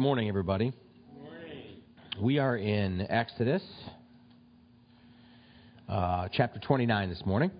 [0.00, 0.72] morning, everybody.
[2.18, 3.62] We are in Exodus,
[5.90, 7.50] uh, chapter 29 this morning.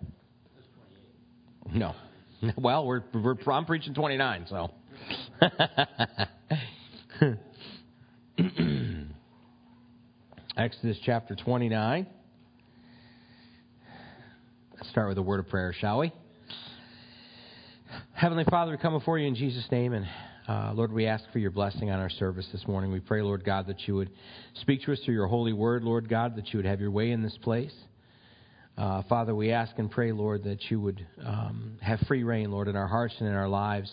[1.71, 1.95] No.
[2.56, 4.71] Well, we're, we're, I'm preaching 29, so.
[10.57, 12.07] Exodus chapter 29.
[14.75, 16.11] Let's start with a word of prayer, shall we?
[18.14, 20.07] Heavenly Father, we come before you in Jesus' name, and
[20.48, 22.91] uh, Lord, we ask for your blessing on our service this morning.
[22.91, 24.10] We pray, Lord God, that you would
[24.55, 27.10] speak to us through your holy word, Lord God, that you would have your way
[27.10, 27.73] in this place.
[28.77, 32.68] Uh, Father, we ask and pray, Lord, that you would um, have free reign, Lord,
[32.68, 33.92] in our hearts and in our lives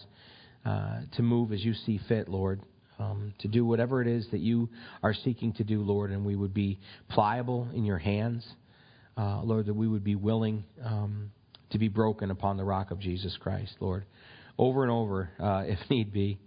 [0.65, 2.61] uh, to move as you see fit, Lord,
[2.99, 4.69] um, to do whatever it is that you
[5.03, 8.47] are seeking to do, Lord, and we would be pliable in your hands,
[9.17, 11.31] uh, Lord, that we would be willing um,
[11.71, 14.05] to be broken upon the rock of Jesus Christ, Lord,
[14.57, 16.39] over and over uh, if need be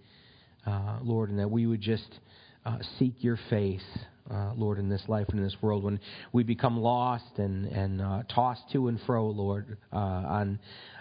[0.66, 2.20] uh, Lord, and that we would just
[2.66, 3.84] uh, seek your face,
[4.30, 5.83] uh, Lord, in this life and in this world.
[5.83, 5.98] When
[6.33, 10.58] we become lost and, and uh, tossed to and fro, Lord, on,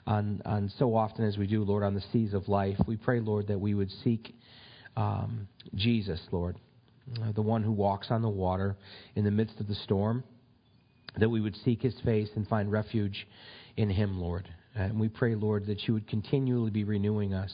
[0.07, 3.19] on, on so often as we do, Lord, on the seas of life, we pray,
[3.19, 4.33] Lord, that we would seek
[4.95, 6.57] um, Jesus, Lord,
[7.35, 8.77] the one who walks on the water
[9.15, 10.23] in the midst of the storm,
[11.17, 13.27] that we would seek his face and find refuge
[13.77, 14.47] in him, Lord.
[14.85, 17.53] And we pray, Lord, that you would continually be renewing us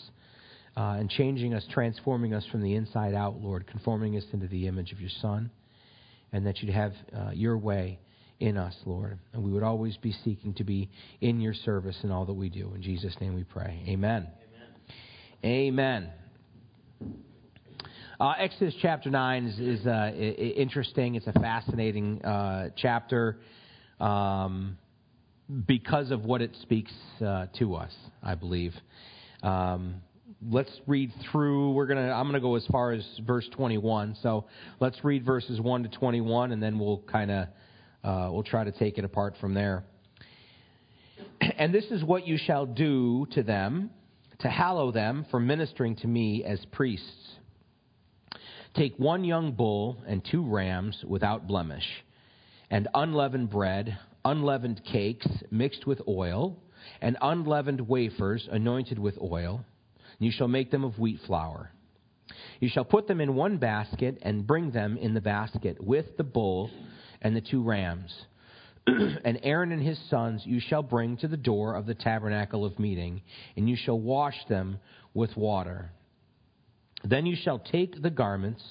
[0.78, 4.68] uh, and changing us, transforming us from the inside out, Lord, conforming us into the
[4.68, 5.50] image of your Son,
[6.32, 8.00] and that you'd have uh, your way
[8.40, 9.18] in us, Lord.
[9.34, 10.90] And we would always be seeking to be
[11.22, 12.74] in your service in all that we do.
[12.76, 13.84] In Jesus' name we pray.
[13.88, 14.28] Amen.
[15.44, 16.10] Amen.
[16.10, 16.10] Amen.
[18.20, 21.16] Uh, Exodus chapter 9 is, is uh, interesting.
[21.16, 23.38] It's a fascinating uh, chapter
[24.00, 24.78] um,
[25.66, 26.92] because of what it speaks
[27.26, 27.92] uh, to us,
[28.24, 28.74] I believe.
[29.44, 30.02] Um,
[30.50, 31.72] let's read through.
[31.72, 32.12] We're gonna.
[32.12, 34.18] I'm gonna go as far as verse 21.
[34.22, 34.46] So
[34.80, 37.48] let's read verses 1 to 21, and then we'll kind of
[38.04, 39.84] uh, we'll try to take it apart from there.
[41.58, 43.92] And this is what you shall do to them
[44.40, 47.38] to hallow them for ministering to me as priests.
[48.76, 51.86] Take one young bull and two rams without blemish,
[52.70, 56.58] and unleavened bread, unleavened cakes mixed with oil,
[57.02, 59.64] and unleavened wafers anointed with oil
[60.20, 61.72] you shall make them of wheat flour.
[62.60, 66.24] You shall put them in one basket and bring them in the basket with the
[66.24, 66.70] bull
[67.22, 68.14] and the two rams.
[68.88, 72.80] and Aaron and his sons you shall bring to the door of the tabernacle of
[72.80, 73.22] meeting,
[73.56, 74.80] and you shall wash them
[75.14, 75.92] with water.
[77.04, 78.64] Then you shall take the garments,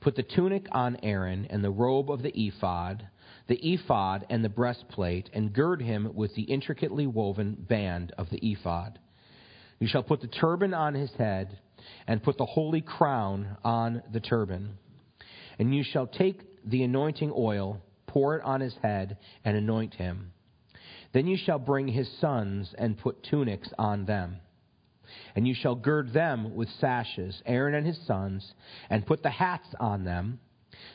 [0.00, 3.06] put the tunic on Aaron, and the robe of the ephod,
[3.48, 8.38] the ephod and the breastplate, and gird him with the intricately woven band of the
[8.42, 8.98] ephod.
[9.80, 11.58] You shall put the turban on his head,
[12.06, 14.78] and put the holy crown on the turban.
[15.58, 20.32] And you shall take the anointing oil, pour it on his head, and anoint him.
[21.12, 24.38] Then you shall bring his sons and put tunics on them.
[25.34, 28.52] And you shall gird them with sashes, Aaron and his sons,
[28.90, 30.40] and put the hats on them.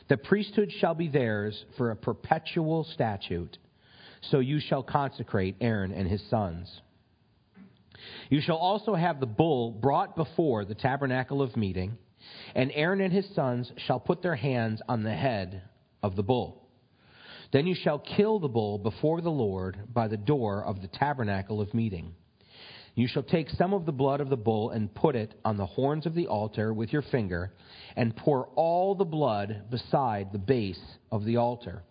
[0.08, 3.58] The priesthood shall be theirs for a perpetual statute.
[4.30, 6.80] So you shall consecrate Aaron and his sons.
[8.28, 11.96] You shall also have the bull brought before the tabernacle of meeting,
[12.54, 15.62] and Aaron and his sons shall put their hands on the head
[16.02, 16.68] of the bull.
[17.52, 21.60] Then you shall kill the bull before the Lord by the door of the tabernacle
[21.60, 22.14] of meeting.
[22.94, 25.66] You shall take some of the blood of the bull and put it on the
[25.66, 27.52] horns of the altar with your finger,
[27.96, 31.82] and pour all the blood beside the base of the altar.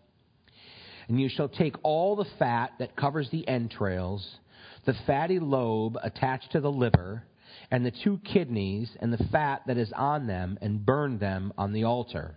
[1.08, 4.40] And you shall take all the fat that covers the entrails
[4.86, 7.24] the fatty lobe attached to the liver,
[7.72, 11.74] and the two kidneys and the fat that is on them, and burn them on
[11.74, 12.36] the altar.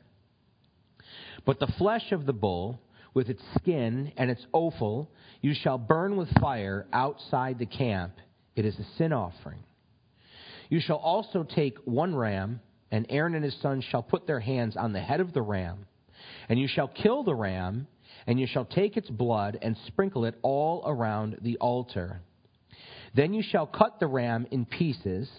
[1.44, 2.80] But the flesh of the bull,
[3.14, 5.10] with its skin and its offal,
[5.40, 8.12] you shall burn with fire outside the camp.
[8.56, 9.62] It is a sin offering.
[10.68, 14.76] You shall also take one ram, and Aaron and his sons shall put their hands
[14.76, 15.86] on the head of the ram.
[16.48, 17.86] And you shall kill the ram,
[18.26, 22.20] and you shall take its blood and sprinkle it all around the altar.
[23.14, 25.30] Then you shall cut the ram in pieces,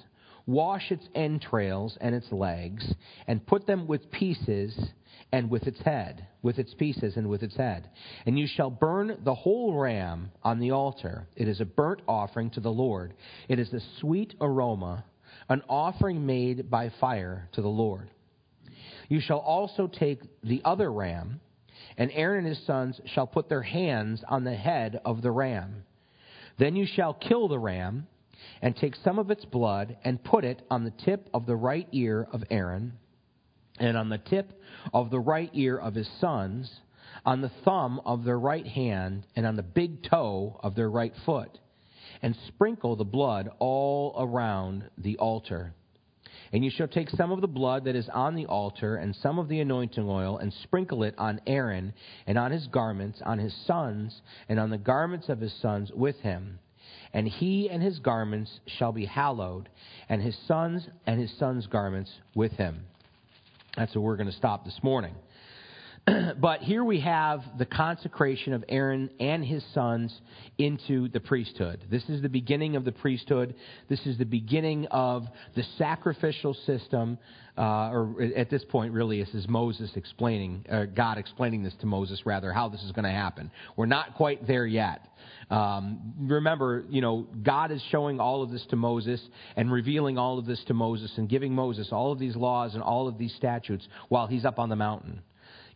[0.46, 2.94] wash its entrails and its legs,
[3.28, 4.78] and put them with pieces
[5.32, 7.90] and with its head, with its pieces and with its head.
[8.26, 11.28] And you shall burn the whole ram on the altar.
[11.36, 13.14] It is a burnt offering to the Lord.
[13.48, 15.04] It is a sweet aroma,
[15.50, 18.10] an offering made by fire to the Lord.
[19.10, 21.40] You shall also take the other ram,
[21.98, 25.84] and Aaron and his sons shall put their hands on the head of the ram
[26.58, 28.08] then you shall kill the ram,
[28.62, 31.88] and take some of its blood, and put it on the tip of the right
[31.92, 32.94] ear of Aaron,
[33.80, 34.62] and on the tip
[34.94, 36.72] of the right ear of his sons,
[37.26, 41.14] on the thumb of their right hand, and on the big toe of their right
[41.26, 41.58] foot,
[42.22, 45.74] and sprinkle the blood all around the altar.
[46.54, 49.40] And you shall take some of the blood that is on the altar, and some
[49.40, 51.94] of the anointing oil, and sprinkle it on Aaron,
[52.26, 56.18] and on his garments, on his sons, and on the garments of his sons with
[56.22, 56.60] him.
[57.14, 59.70] And he and his garments shall be hallowed,
[60.08, 62.86] and his sons and his sons' garments with him.
[63.78, 65.14] That's where we're going to stop this morning.
[66.40, 70.16] but here we have the consecration of Aaron and his sons
[70.58, 71.84] into the priesthood.
[71.90, 73.56] This is the beginning of the priesthood.
[73.90, 75.26] This is the beginning of
[75.56, 77.18] the sacrificial system.
[77.58, 81.88] Uh, or at this point, really, this is Moses explaining, uh, God explaining this to
[81.88, 83.50] Moses, rather, how this is going to happen.
[83.76, 85.08] We're not quite there yet.
[85.50, 89.20] Um, remember, you know, God is showing all of this to Moses
[89.56, 92.84] and revealing all of this to Moses and giving Moses all of these laws and
[92.84, 95.24] all of these statutes while he's up on the mountain.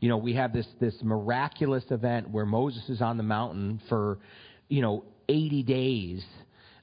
[0.01, 4.17] You know, we have this, this miraculous event where Moses is on the mountain for,
[4.67, 6.25] you know, 80 days,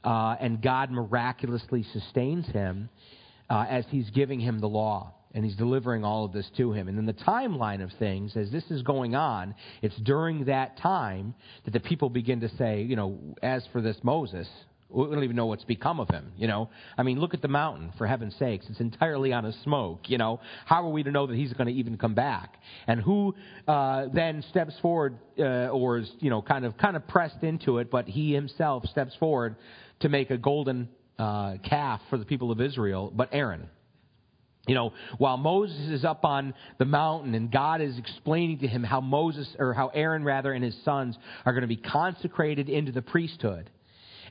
[0.05, 2.89] uh, and God miraculously sustains him
[3.51, 6.87] uh, as he's giving him the law and he's delivering all of this to him.
[6.87, 11.35] And then the timeline of things, as this is going on, it's during that time
[11.65, 14.49] that the people begin to say, you know, as for this Moses,
[14.91, 16.71] we don't even know what's become of him, you know.
[16.97, 18.67] I mean, look at the mountain, for heaven's sakes.
[18.71, 20.41] It's entirely on a smoke, you know.
[20.65, 22.55] How are we to know that he's going to even come back?
[22.87, 23.35] And who
[23.67, 27.79] uh, then steps forward uh, or is, you know, kind of, kind of pressed into
[27.79, 29.57] it, but he himself steps forward
[30.01, 30.89] to make a golden
[31.19, 33.69] uh, calf for the people of Israel, but Aaron.
[34.67, 38.85] You know, while Moses is up on the mountain and God is explaining to him
[38.85, 42.93] how Moses, or how Aaron rather, and his sons are going to be consecrated into
[42.93, 43.71] the priesthood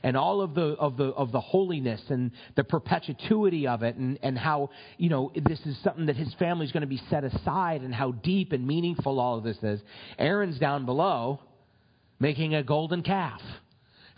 [0.02, 4.18] and all of the of the of the holiness and the perpetuity of it and,
[4.22, 7.24] and how you know this is something that his family is going to be set
[7.24, 9.80] aside and how deep and meaningful all of this is.
[10.18, 11.40] Aaron's down below
[12.20, 13.40] making a golden calf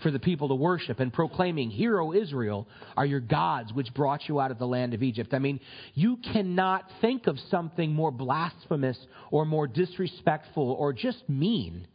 [0.02, 2.66] for the people to worship and proclaiming, Hear, O Israel,
[2.96, 5.34] are your gods which brought you out of the land of Egypt.
[5.34, 5.60] I mean,
[5.94, 8.98] you cannot think of something more blasphemous
[9.30, 11.86] or more disrespectful or just mean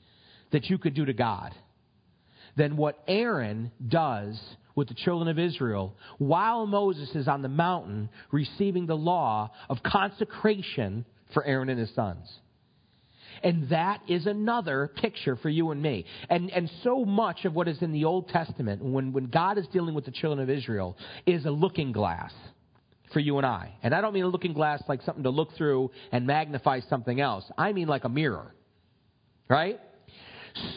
[0.51, 1.53] that you could do to God
[2.55, 4.39] than what Aaron does
[4.75, 9.81] with the children of Israel while Moses is on the mountain receiving the law of
[9.83, 12.27] consecration for Aaron and his sons.
[13.43, 16.05] And that is another picture for you and me.
[16.29, 19.67] And, and so much of what is in the Old Testament, when, when God is
[19.67, 22.31] dealing with the children of Israel, is a looking glass
[23.13, 23.73] for you and I.
[23.83, 27.19] And I don't mean a looking glass like something to look through and magnify something
[27.19, 27.43] else.
[27.57, 28.55] I mean like a mirror.
[29.47, 29.79] Right?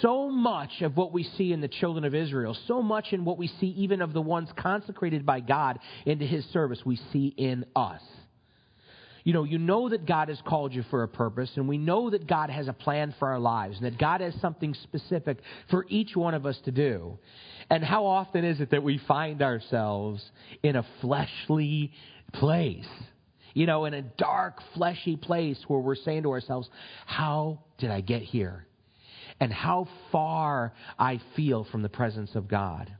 [0.00, 3.38] So much of what we see in the children of Israel, so much in what
[3.38, 7.64] we see even of the ones consecrated by God into his service, we see in
[7.76, 8.02] us
[9.28, 12.08] you know, you know that God has called you for a purpose, and we know
[12.08, 15.36] that God has a plan for our lives, and that God has something specific
[15.70, 17.18] for each one of us to do.
[17.68, 20.24] And how often is it that we find ourselves
[20.62, 21.92] in a fleshly
[22.32, 22.88] place?
[23.52, 26.70] You know, in a dark, fleshy place where we're saying to ourselves,
[27.04, 28.67] How did I get here?
[29.40, 32.92] And how far I feel from the presence of God.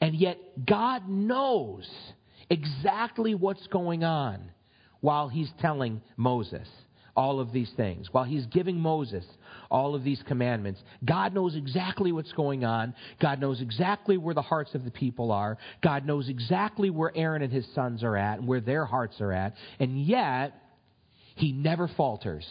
[0.00, 1.88] And yet, God knows
[2.50, 4.50] exactly what's going on
[5.00, 6.68] while he's telling Moses
[7.18, 9.24] all of these things, while he's giving Moses
[9.72, 10.80] all of these commandments.
[11.04, 12.94] God knows exactly what's going on.
[13.20, 15.58] God knows exactly where the hearts of the people are.
[15.82, 19.32] God knows exactly where Aaron and his sons are at and where their hearts are
[19.32, 19.54] at.
[19.80, 20.54] And yet,
[21.34, 22.48] he never falters.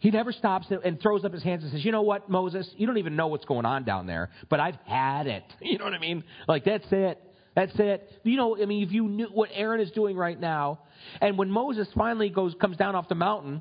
[0.00, 2.68] He never stops and throws up his hands and says, You know what, Moses?
[2.76, 5.44] You don't even know what's going on down there, but I've had it.
[5.60, 6.24] You know what I mean?
[6.46, 7.20] Like, that's it.
[7.54, 8.10] That's it.
[8.22, 10.80] You know, I mean, if you knew what Aaron is doing right now,
[11.20, 13.60] and when Moses finally goes comes down off the mountain,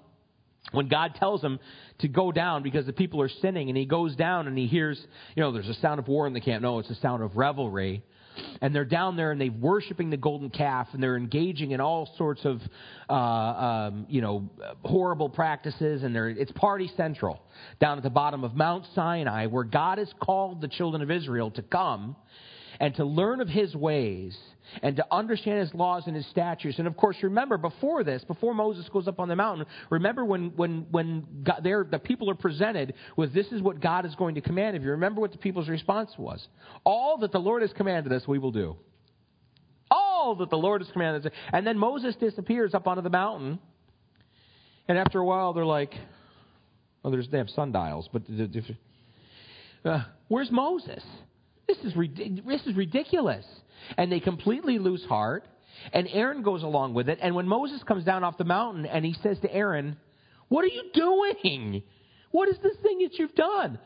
[0.72, 1.60] when God tells him
[2.00, 5.00] to go down because the people are sinning, and he goes down and he hears,
[5.36, 6.62] you know, there's a sound of war in the camp.
[6.62, 8.04] No, it's a sound of revelry.
[8.62, 12.10] And they're down there and they're worshiping the golden calf and they're engaging in all
[12.18, 12.62] sorts of,
[13.10, 14.50] uh, um, you know,
[14.84, 16.04] horrible practices.
[16.04, 17.40] And they're, it's party central
[17.80, 21.52] down at the bottom of Mount Sinai where God has called the children of Israel
[21.52, 22.16] to come
[22.80, 24.38] and to learn of his ways
[24.82, 26.78] and to understand his laws and his statutes.
[26.80, 30.52] And of course, remember before this, before Moses goes up on the mountain, remember when
[30.56, 34.42] when when God, the people are presented with this is what God is going to
[34.42, 34.92] command of you.
[34.92, 36.46] Remember what the people's response was:
[36.84, 38.76] All that the Lord has commanded us, we will do.
[39.90, 41.32] All that the Lord has commanded us.
[41.54, 43.60] And then Moses disappears up onto the mountain,
[44.88, 45.94] and after a while, they're like,
[47.04, 48.24] "Oh, there's they have sundials, but."
[49.86, 51.04] Uh, where's Moses?
[51.68, 51.94] This is,
[52.46, 53.46] this is ridiculous.
[53.98, 55.48] And they completely lose heart.
[55.94, 57.20] And Aaron goes along with it.
[57.22, 59.98] And when Moses comes down off the mountain and he says to Aaron,
[60.48, 61.84] What are you doing?
[62.32, 63.80] What is this thing that you've done?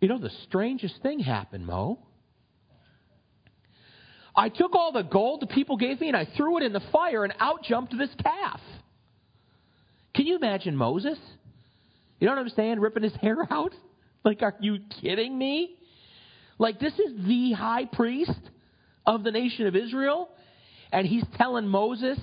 [0.00, 1.98] You know, the strangest thing happened, Mo.
[4.36, 6.82] I took all the gold the people gave me and I threw it in the
[6.92, 8.60] fire and out jumped this calf.
[10.14, 11.18] Can you imagine Moses?
[12.20, 12.78] You know what I'm saying?
[12.78, 13.74] Ripping his hair out?
[14.24, 15.76] Like, are you kidding me?
[16.58, 18.40] Like, this is the high priest
[19.06, 20.28] of the nation of Israel,
[20.92, 22.18] and he's telling Moses,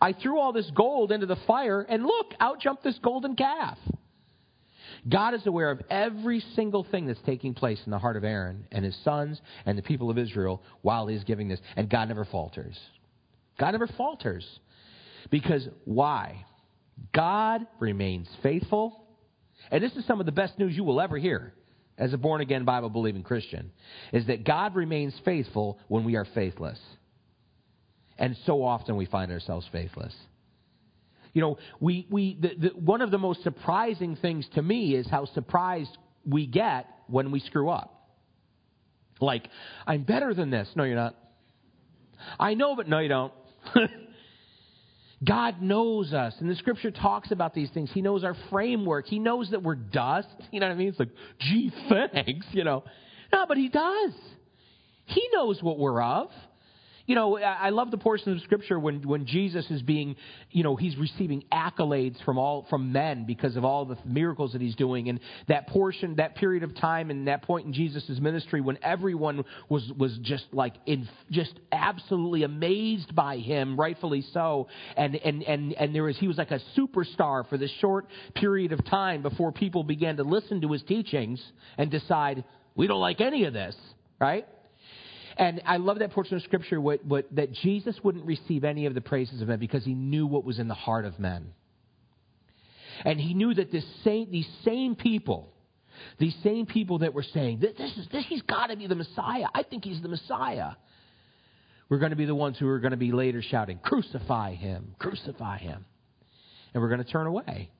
[0.00, 3.78] I threw all this gold into the fire, and look, out jumped this golden calf.
[5.08, 8.66] God is aware of every single thing that's taking place in the heart of Aaron
[8.72, 11.60] and his sons and the people of Israel while he's giving this.
[11.76, 12.78] And God never falters.
[13.58, 14.46] God never falters.
[15.30, 16.46] Because why?
[17.12, 19.04] God remains faithful.
[19.70, 21.52] And this is some of the best news you will ever hear
[21.98, 23.70] as a born again Bible believing Christian
[24.12, 26.78] is that God remains faithful when we are faithless.
[28.18, 30.14] And so often we find ourselves faithless.
[31.32, 35.08] You know, we, we, the, the, one of the most surprising things to me is
[35.08, 37.90] how surprised we get when we screw up.
[39.20, 39.48] Like,
[39.86, 40.68] I'm better than this.
[40.76, 41.16] No, you're not.
[42.38, 43.32] I know, but no, you don't.
[45.24, 47.90] God knows us, and the scripture talks about these things.
[47.92, 49.06] He knows our framework.
[49.06, 50.28] He knows that we're dust.
[50.50, 50.88] You know what I mean?
[50.88, 52.84] It's like, gee, thanks, you know.
[53.32, 54.12] No, but He does.
[55.06, 56.30] He knows what we're of.
[57.06, 60.16] You know, I love the portion of Scripture when, when Jesus is being,
[60.50, 64.62] you know, he's receiving accolades from all from men because of all the miracles that
[64.62, 68.62] he's doing, and that portion, that period of time, and that point in Jesus' ministry
[68.62, 75.14] when everyone was was just like in just absolutely amazed by him, rightfully so, and
[75.16, 78.82] and and and there was he was like a superstar for this short period of
[78.86, 81.42] time before people began to listen to his teachings
[81.76, 82.44] and decide
[82.74, 83.76] we don't like any of this,
[84.18, 84.46] right?
[85.36, 88.94] And I love that portion of Scripture what, what, that Jesus wouldn't receive any of
[88.94, 91.52] the praises of men because he knew what was in the heart of men.
[93.04, 95.52] And he knew that this same, these same people,
[96.18, 98.94] these same people that were saying, this, this is, this, he's got to be the
[98.94, 99.46] Messiah.
[99.52, 100.72] I think he's the Messiah.
[101.88, 104.94] We're going to be the ones who are going to be later shouting, Crucify him,
[104.98, 105.84] crucify him.
[106.72, 107.70] And we're going to turn away.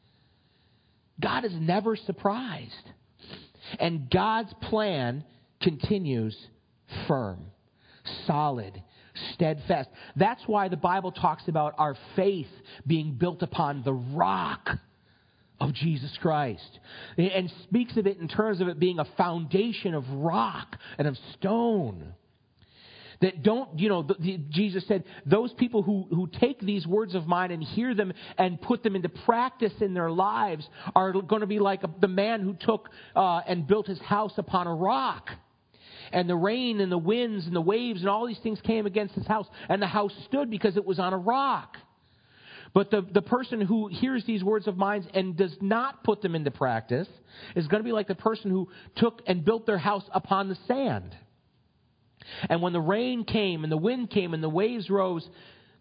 [1.20, 2.72] God is never surprised.
[3.78, 5.24] And God's plan
[5.62, 6.36] continues
[7.06, 7.46] firm,
[8.26, 8.82] solid,
[9.32, 9.88] steadfast.
[10.16, 12.48] That's why the Bible talks about our faith
[12.86, 14.70] being built upon the rock
[15.60, 16.80] of Jesus Christ
[17.16, 21.16] and speaks of it in terms of it being a foundation of rock and of
[21.34, 22.14] stone.
[23.20, 27.14] That don't, you know, the, the, Jesus said, those people who, who take these words
[27.14, 31.40] of mine and hear them and put them into practice in their lives are going
[31.40, 34.74] to be like a, the man who took uh, and built his house upon a
[34.74, 35.30] rock
[36.12, 39.14] and the rain and the winds and the waves and all these things came against
[39.14, 41.76] his house, and the house stood because it was on a rock.
[42.72, 46.34] But the, the person who hears these words of mine and does not put them
[46.34, 47.08] into practice
[47.54, 50.58] is going to be like the person who took and built their house upon the
[50.66, 51.16] sand.
[52.48, 55.28] And when the rain came and the wind came and the waves rose,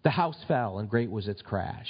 [0.04, 1.90] the house fell, and great was its crash.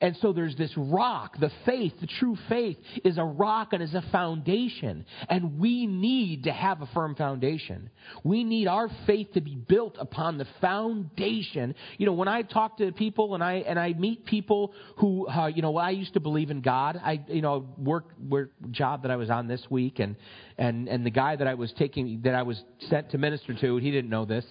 [0.00, 1.38] And so there's this rock.
[1.38, 5.06] The faith, the true faith, is a rock and is a foundation.
[5.28, 7.90] And we need to have a firm foundation.
[8.22, 11.74] We need our faith to be built upon the foundation.
[11.96, 15.46] You know, when I talk to people and I and I meet people who, uh,
[15.46, 17.00] you know, I used to believe in God.
[17.02, 20.16] I, you know, work work job that I was on this week, and
[20.56, 23.76] and and the guy that I was taking that I was sent to minister to,
[23.78, 24.44] he didn't know this,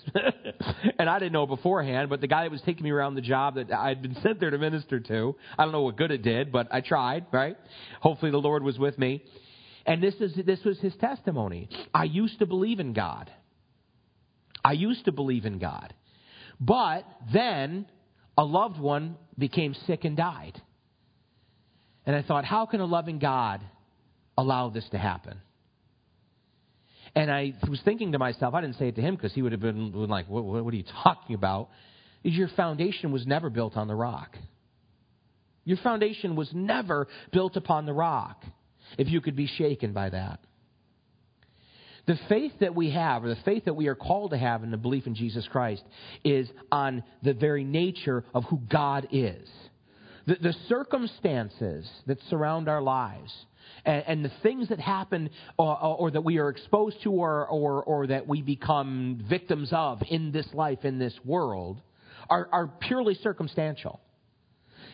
[1.00, 2.10] and I didn't know beforehand.
[2.10, 4.50] But the guy that was taking me around the job that I'd been sent there
[4.50, 7.28] to minister to, I don't know what good it did, but I tried.
[7.32, 7.58] Right?
[8.02, 9.24] Hopefully, the Lord was with me.
[9.86, 11.70] And this is this was his testimony.
[11.94, 13.32] I used to believe in God.
[14.64, 15.94] I used to believe in God,
[16.60, 17.86] but then
[18.38, 20.62] a loved one became sick and died.
[22.06, 23.62] And I thought, how can a loving God
[24.38, 25.40] allow this to happen?
[27.16, 29.52] And I was thinking to myself, I didn't say it to him because he would
[29.52, 31.70] have been like, what, what, are you talking about?
[32.24, 34.36] Is your foundation was never built on the rock.
[35.66, 38.44] Your foundation was never built upon the rock,
[38.98, 40.40] if you could be shaken by that.
[42.06, 44.72] The faith that we have, or the faith that we are called to have in
[44.72, 45.84] the belief in Jesus Christ,
[46.26, 49.48] is on the very nature of who God is.
[50.26, 53.34] The, the circumstances that surround our lives
[53.86, 57.84] and, and the things that happen or, or, that we are exposed to or, or,
[57.84, 61.82] or that we become victims of in this life, in this world,
[62.30, 64.00] are, are purely circumstantial.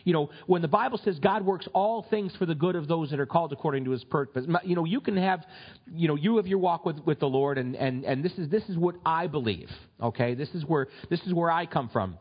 [0.03, 3.09] You know, when the Bible says God works all things for the good of those
[3.11, 5.45] that are called according to his purpose, you know, you can have,
[5.93, 8.49] you know, you have your walk with, with the Lord, and, and, and this, is,
[8.49, 9.69] this is what I believe,
[10.01, 10.35] okay?
[10.35, 12.17] This is, where, this is where I come from.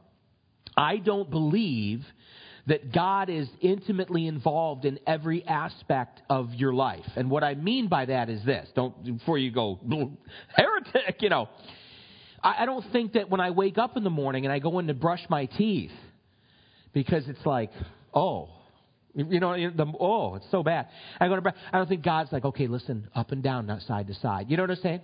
[0.77, 2.05] I don't believe
[2.69, 7.07] that God is intimately involved in every aspect of your life.
[7.17, 9.79] And what I mean by that is this don't, before you go,
[10.57, 11.49] heretic, you know.
[12.43, 14.79] I, I don't think that when I wake up in the morning and I go
[14.79, 15.91] in to brush my teeth,
[16.93, 17.71] because it's like,
[18.15, 18.51] oh,
[19.15, 20.89] you know, the, oh, it's so bad.
[21.19, 24.07] I go to, I don't think God's like, okay, listen, up and down, not side
[24.09, 24.47] to side.
[24.49, 25.01] You know what I'm saying?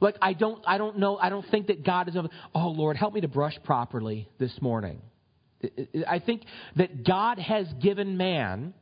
[0.00, 2.16] Like I don't, I don't know, I don't think that God is.
[2.54, 5.00] Oh Lord, help me to brush properly this morning.
[6.08, 6.42] I think
[6.76, 8.74] that God has given man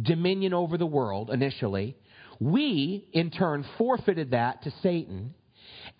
[0.00, 1.96] dominion over the world initially.
[2.40, 5.34] We, in turn, forfeited that to Satan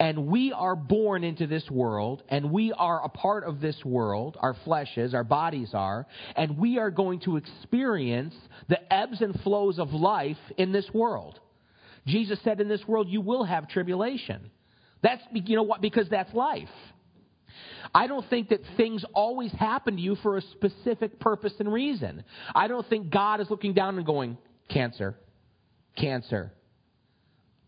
[0.00, 4.36] and we are born into this world, and we are a part of this world,
[4.40, 6.06] our flesh is, our bodies are,
[6.36, 8.34] and we are going to experience
[8.68, 11.40] the ebbs and flows of life in this world.
[12.06, 14.50] Jesus said, In this world you will have tribulation.
[15.02, 16.68] That's, you know what, because that's life.
[17.94, 22.24] I don't think that things always happen to you for a specific purpose and reason.
[22.54, 24.38] I don't think God is looking down and going,
[24.68, 25.16] cancer,
[25.96, 26.52] cancer,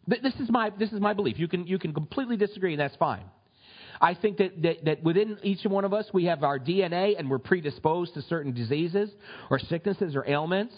[0.06, 1.38] this is my, this is my belief.
[1.38, 3.24] You can, you can completely disagree, and that's fine.
[4.00, 7.28] I think that, that, that within each one of us, we have our DNA and
[7.28, 9.10] we're predisposed to certain diseases
[9.50, 10.74] or sicknesses or ailments.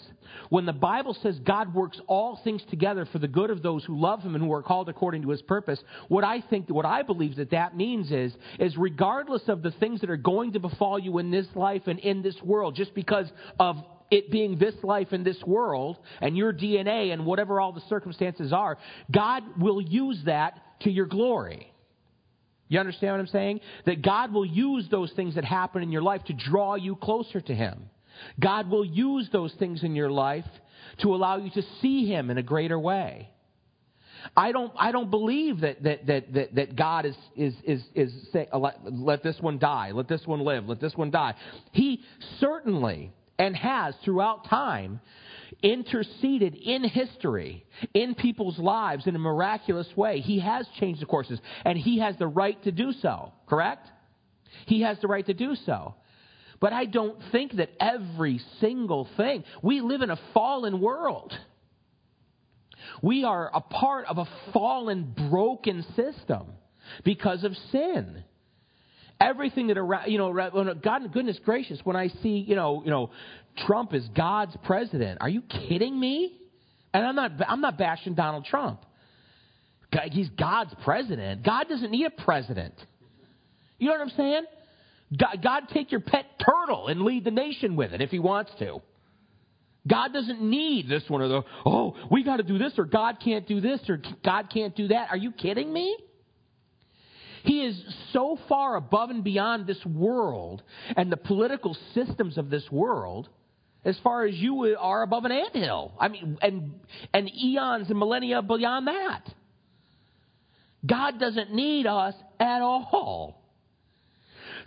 [0.49, 3.97] When the Bible says God works all things together for the good of those who
[3.97, 7.01] love Him and who are called according to His purpose, what I think, what I
[7.01, 10.99] believe that that means is, is regardless of the things that are going to befall
[10.99, 13.77] you in this life and in this world, just because of
[14.11, 18.51] it being this life in this world and your DNA and whatever all the circumstances
[18.51, 18.77] are,
[19.11, 21.72] God will use that to your glory.
[22.67, 23.59] You understand what I'm saying?
[23.85, 27.41] That God will use those things that happen in your life to draw you closer
[27.41, 27.89] to Him.
[28.39, 30.45] God will use those things in your life
[31.01, 33.29] to allow you to see Him in a greater way.
[34.37, 38.13] I don't, I don't believe that, that, that, that, that God is, is, is, is
[38.31, 41.35] saying, let, let this one die, let this one live, let this one die.
[41.71, 42.01] He
[42.39, 44.99] certainly and has throughout time
[45.61, 50.19] interceded in history, in people's lives in a miraculous way.
[50.19, 53.87] He has changed the courses, and he has the right to do so, correct?
[54.65, 55.95] He has the right to do so.
[56.59, 61.33] But I don't think that every single thing, we live in a fallen world.
[63.01, 66.47] We are a part of a fallen, broken system
[67.03, 68.23] because of sin
[69.19, 70.33] everything that around, you know,
[70.81, 73.09] God, goodness gracious, when I see, you know, you know,
[73.65, 76.37] Trump is God's president, are you kidding me?
[76.93, 78.81] And I'm not, I'm not bashing Donald Trump.
[80.11, 81.43] He's God's president.
[81.43, 82.73] God doesn't need a president.
[83.77, 84.43] You know what I'm saying?
[85.15, 88.51] God, God take your pet turtle and lead the nation with it if He wants
[88.59, 88.81] to.
[89.87, 93.17] God doesn't need this one or the, oh, we got to do this or God
[93.23, 95.09] can't do this or God can't do that.
[95.11, 95.95] Are you kidding me?
[97.43, 97.81] He is
[98.13, 100.63] so far above and beyond this world
[100.95, 103.27] and the political systems of this world
[103.83, 105.93] as far as you are above an anthill.
[105.99, 106.79] I mean, and,
[107.13, 109.23] and eons and millennia beyond that.
[110.85, 113.41] God doesn't need us at all.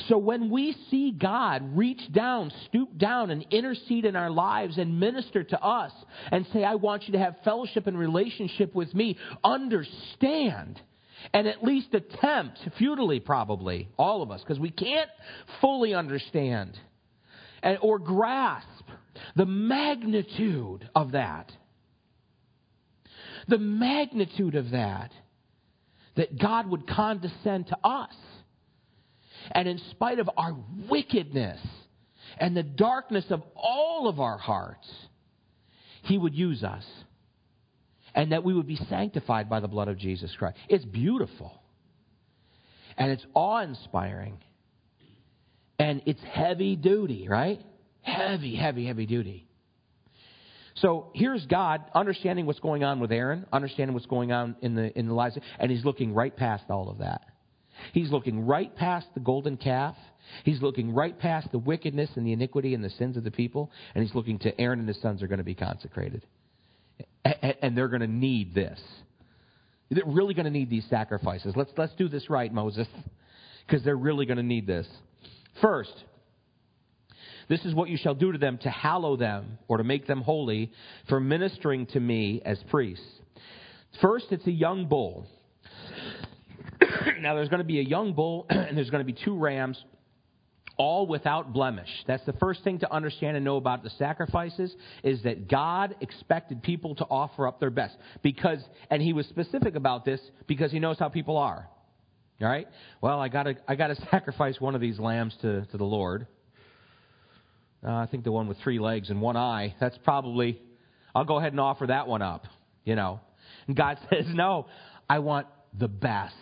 [0.08, 5.00] So when we see God reach down, stoop down, and intercede in our lives and
[5.00, 5.92] minister to us
[6.30, 10.78] and say, I want you to have fellowship and relationship with me, understand
[11.32, 15.10] and at least attempt, futilely probably, all of us, because we can't
[15.60, 16.78] fully understand
[17.62, 18.68] and, or grasp
[19.34, 21.50] the magnitude of that.
[23.48, 25.12] The magnitude of that.
[26.16, 28.14] That God would condescend to us.
[29.52, 30.56] And in spite of our
[30.88, 31.60] wickedness
[32.38, 34.88] and the darkness of all of our hearts,
[36.02, 36.84] He would use us
[38.16, 40.56] and that we would be sanctified by the blood of Jesus Christ.
[40.68, 41.60] It's beautiful.
[42.96, 44.38] And it's awe inspiring.
[45.78, 47.60] And it's heavy duty, right?
[48.00, 49.46] Heavy, heavy, heavy duty.
[50.76, 54.98] So here's God understanding what's going on with Aaron, understanding what's going on in the
[54.98, 57.22] in the lives, and he's looking right past all of that.
[57.92, 59.96] He's looking right past the golden calf.
[60.44, 63.70] He's looking right past the wickedness and the iniquity and the sins of the people,
[63.94, 66.22] and he's looking to Aaron and his sons are going to be consecrated
[67.62, 68.80] and they're going to need this.
[69.90, 71.54] They're really going to need these sacrifices.
[71.56, 72.88] Let's, let's do this right, Moses,
[73.66, 74.86] because they're really going to need this.
[75.60, 75.92] First,
[77.48, 80.20] this is what you shall do to them to hallow them or to make them
[80.20, 80.72] holy
[81.08, 83.06] for ministering to me as priests.
[84.00, 85.26] First, it's a young bull.
[87.20, 89.82] now, there's going to be a young bull, and there's going to be two rams
[90.76, 91.88] all without blemish.
[92.06, 96.62] That's the first thing to understand and know about the sacrifices is that God expected
[96.62, 98.58] people to offer up their best because
[98.90, 101.68] and he was specific about this because he knows how people are.
[102.40, 102.68] All right?
[103.00, 105.84] Well, I got to I got to sacrifice one of these lambs to to the
[105.84, 106.26] Lord.
[107.86, 109.74] Uh, I think the one with three legs and one eye.
[109.80, 110.60] That's probably
[111.14, 112.46] I'll go ahead and offer that one up,
[112.84, 113.20] you know.
[113.66, 114.66] And God says, "No,
[115.08, 115.46] I want
[115.78, 116.34] the best.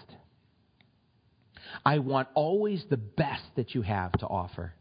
[1.84, 4.74] I want always the best that you have to offer.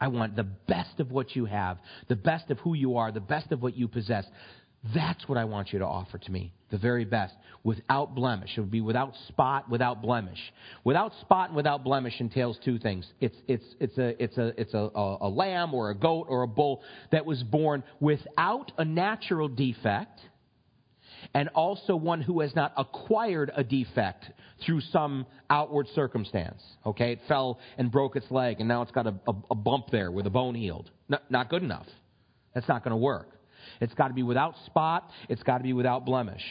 [0.00, 3.20] I want the best of what you have, the best of who you are, the
[3.20, 4.24] best of what you possess.
[4.92, 8.50] That's what I want you to offer to me, the very best, without blemish.
[8.56, 10.40] It would be without spot, without blemish.
[10.82, 13.06] Without spot and without blemish entails two things.
[13.20, 16.42] It's, it's, it's, a, it's, a, it's a, a, a lamb or a goat or
[16.42, 16.82] a bull
[17.12, 20.18] that was born without a natural defect
[21.34, 24.24] and also one who has not acquired a defect
[24.64, 26.62] through some outward circumstance.
[26.84, 29.86] Okay, it fell and broke its leg, and now it's got a, a, a bump
[29.90, 30.90] there with a bone healed.
[31.30, 31.86] Not good enough.
[32.54, 33.28] That's not going to work.
[33.80, 36.42] It's got to be without spot, it's got to be without blemish.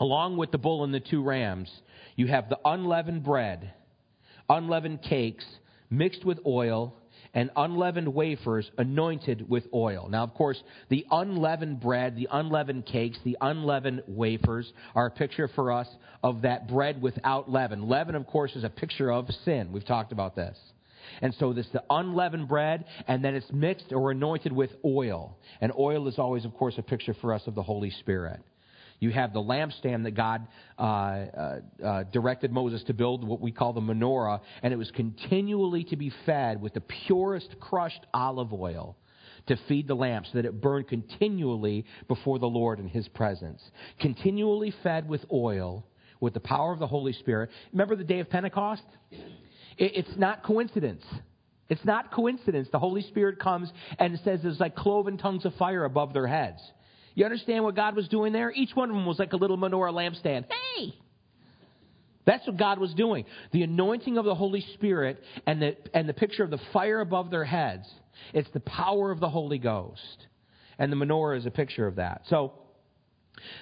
[0.00, 1.70] Along with the bull and the two rams,
[2.16, 3.72] you have the unleavened bread,
[4.48, 5.44] unleavened cakes
[5.90, 6.96] mixed with oil
[7.34, 10.08] and unleavened wafers anointed with oil.
[10.08, 15.48] Now, of course, the unleavened bread, the unleavened cakes, the unleavened wafers are a picture
[15.48, 15.88] for us
[16.22, 17.88] of that bread without leaven.
[17.88, 19.72] Leaven, of course, is a picture of sin.
[19.72, 20.56] We've talked about this.
[21.20, 25.36] And so this the unleavened bread, and then it's mixed or anointed with oil.
[25.60, 28.40] And oil is always, of course, a picture for us of the Holy Spirit.
[29.04, 30.46] You have the lampstand that God
[30.78, 34.90] uh, uh, uh, directed Moses to build, what we call the menorah, and it was
[34.92, 38.96] continually to be fed with the purest crushed olive oil
[39.48, 43.62] to feed the lamp so that it burned continually before the Lord in His presence.
[44.00, 45.86] Continually fed with oil,
[46.20, 47.50] with the power of the Holy Spirit.
[47.72, 48.84] Remember the day of Pentecost?
[49.76, 51.04] it's not coincidence.
[51.68, 52.68] It's not coincidence.
[52.72, 56.62] The Holy Spirit comes and says there's like cloven tongues of fire above their heads.
[57.14, 58.50] You understand what God was doing there?
[58.50, 60.46] Each one of them was like a little menorah lampstand.
[60.48, 60.94] Hey!
[62.26, 63.24] That's what God was doing.
[63.52, 67.30] The anointing of the Holy Spirit and the, and the picture of the fire above
[67.30, 67.86] their heads.
[68.32, 70.26] It's the power of the Holy Ghost.
[70.78, 72.22] And the menorah is a picture of that.
[72.28, 72.52] So,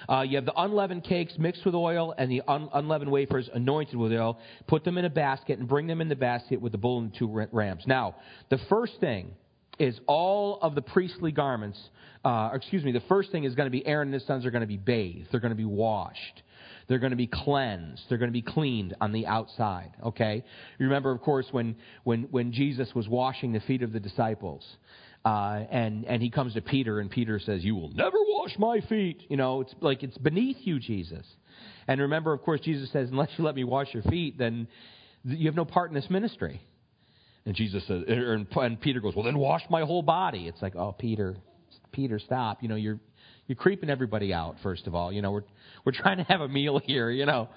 [0.07, 3.95] uh, you have the unleavened cakes mixed with oil and the un- unleavened wafers anointed
[3.95, 4.39] with oil.
[4.67, 7.11] Put them in a basket and bring them in the basket with the bull and
[7.11, 7.83] the two rams.
[7.85, 8.15] Now,
[8.49, 9.31] the first thing
[9.79, 11.79] is all of the priestly garments.
[12.23, 14.51] Uh, excuse me, the first thing is going to be Aaron and his sons are
[14.51, 15.27] going to be bathed.
[15.31, 16.43] They're going to be washed.
[16.87, 18.03] They're going to be cleansed.
[18.09, 19.91] They're going to be cleaned on the outside.
[20.05, 20.43] Okay.
[20.79, 24.65] You remember, of course, when when when Jesus was washing the feet of the disciples,
[25.25, 28.81] uh, and and he comes to Peter, and Peter says, "You will never wash my
[28.81, 31.25] feet." You know, it's like it's beneath you, Jesus.
[31.87, 34.67] And remember, of course, Jesus says, "Unless you let me wash your feet, then
[35.23, 36.61] you have no part in this ministry."
[37.45, 40.47] And Jesus says, er, and Peter goes, well, then wash my whole body.
[40.47, 41.35] It's like, oh, Peter,
[41.91, 42.63] Peter, stop.
[42.63, 42.99] You know, you're
[43.47, 44.55] you're creeping everybody out.
[44.63, 45.43] First of all, you know, we're
[45.85, 47.09] we're trying to have a meal here.
[47.09, 47.49] You know,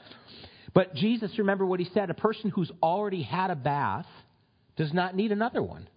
[0.75, 4.07] but Jesus, remember what he said: a person who's already had a bath
[4.77, 5.89] does not need another one.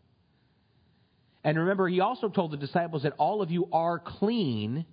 [1.43, 4.85] And remember, he also told the disciples that all of you are clean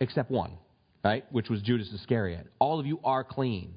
[0.00, 0.52] except one,
[1.04, 1.24] right?
[1.30, 2.46] Which was Judas Iscariot.
[2.58, 3.74] All of you are clean.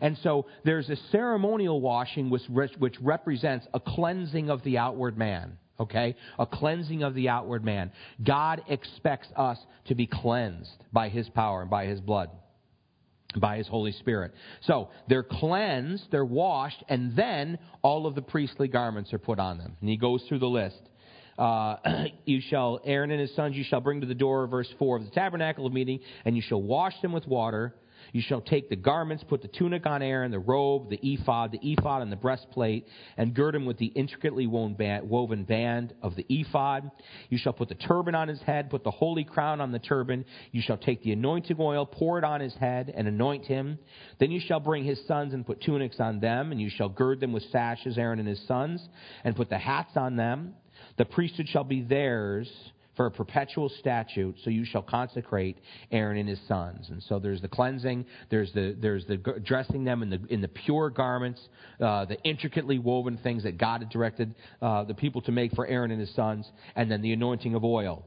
[0.00, 2.42] And so there's a ceremonial washing which,
[2.78, 5.58] which represents a cleansing of the outward man.
[5.80, 6.16] Okay?
[6.38, 7.92] A cleansing of the outward man.
[8.24, 12.30] God expects us to be cleansed by His power and by His blood,
[13.36, 14.34] by His Holy Spirit.
[14.62, 19.58] So they're cleansed, they're washed, and then all of the priestly garments are put on
[19.58, 19.76] them.
[19.80, 20.80] And he goes through the list.
[21.38, 21.76] Uh,
[22.24, 25.04] you shall, Aaron and his sons, you shall bring to the door, verse 4 of
[25.04, 27.74] the tabernacle of meeting, and you shall wash them with water
[28.12, 31.60] you shall take the garments, put the tunic on Aaron, the robe, the ephod, the
[31.62, 36.90] ephod and the breastplate, and gird him with the intricately woven band of the ephod.
[37.28, 40.24] You shall put the turban on his head, put the holy crown on the turban.
[40.52, 43.78] You shall take the anointing oil, pour it on his head, and anoint him.
[44.18, 47.20] Then you shall bring his sons and put tunics on them, and you shall gird
[47.20, 48.86] them with sashes, Aaron and his sons,
[49.24, 50.54] and put the hats on them.
[50.96, 52.50] The priesthood shall be theirs
[52.98, 55.56] for a perpetual statute, so you shall consecrate
[55.92, 56.88] Aaron and his sons.
[56.90, 60.48] And so there's the cleansing, there's the there's the dressing them in the in the
[60.48, 61.40] pure garments,
[61.80, 65.64] uh, the intricately woven things that God had directed uh, the people to make for
[65.64, 68.04] Aaron and his sons, and then the anointing of oil.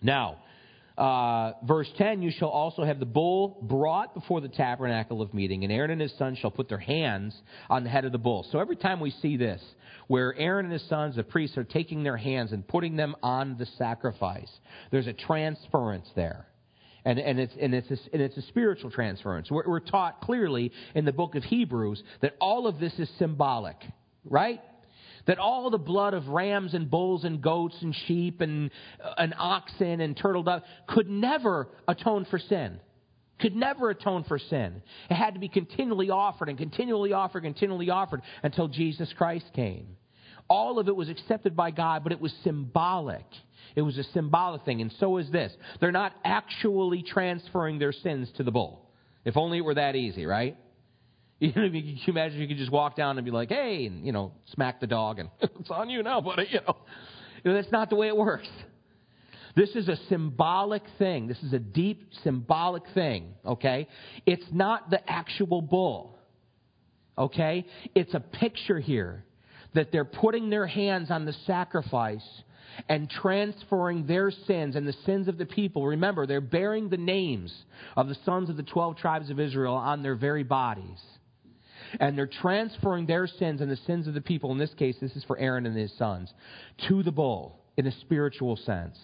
[0.00, 0.38] Now,
[0.98, 5.64] uh, verse 10 You shall also have the bull brought before the tabernacle of meeting,
[5.64, 7.36] and Aaron and his sons shall put their hands
[7.68, 8.46] on the head of the bull.
[8.50, 9.62] So every time we see this,
[10.08, 13.56] where Aaron and his sons, the priests, are taking their hands and putting them on
[13.58, 14.50] the sacrifice,
[14.90, 16.46] there's a transference there.
[17.04, 19.50] And, and, it's, and, it's, a, and it's a spiritual transference.
[19.50, 23.76] We're, we're taught clearly in the book of Hebrews that all of this is symbolic
[24.30, 24.60] right?
[25.26, 28.70] That all the blood of rams and bulls and goats and sheep and,
[29.02, 32.80] uh, and oxen and turtle dove could never atone for sin.
[33.40, 34.82] Could never atone for sin.
[35.10, 39.97] It had to be continually offered and continually offered, continually offered until Jesus Christ came.
[40.48, 43.26] All of it was accepted by God, but it was symbolic.
[43.76, 45.52] It was a symbolic thing, and so is this.
[45.80, 48.88] They're not actually transferring their sins to the bull.
[49.24, 50.56] If only it were that easy, right?
[51.40, 54.04] You know, you can imagine you could just walk down and be like, "Hey," and
[54.04, 56.48] you know, smack the dog, and it's on you now, buddy.
[56.50, 56.76] You know,
[57.44, 58.48] you know that's not the way it works.
[59.54, 61.28] This is a symbolic thing.
[61.28, 63.34] This is a deep symbolic thing.
[63.46, 63.86] Okay,
[64.26, 66.18] it's not the actual bull.
[67.16, 69.24] Okay, it's a picture here
[69.74, 72.26] that they're putting their hands on the sacrifice
[72.88, 75.86] and transferring their sins and the sins of the people.
[75.86, 77.52] Remember, they're bearing the names
[77.96, 81.00] of the sons of the 12 tribes of Israel on their very bodies.
[82.00, 85.16] And they're transferring their sins and the sins of the people, in this case, this
[85.16, 86.32] is for Aaron and his sons,
[86.88, 88.98] to the bull in a spiritual sense.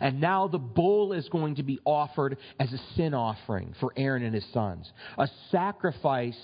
[0.00, 4.22] And now the bull is going to be offered as a sin offering for Aaron
[4.22, 4.90] and his sons.
[5.18, 6.38] A sacrifice,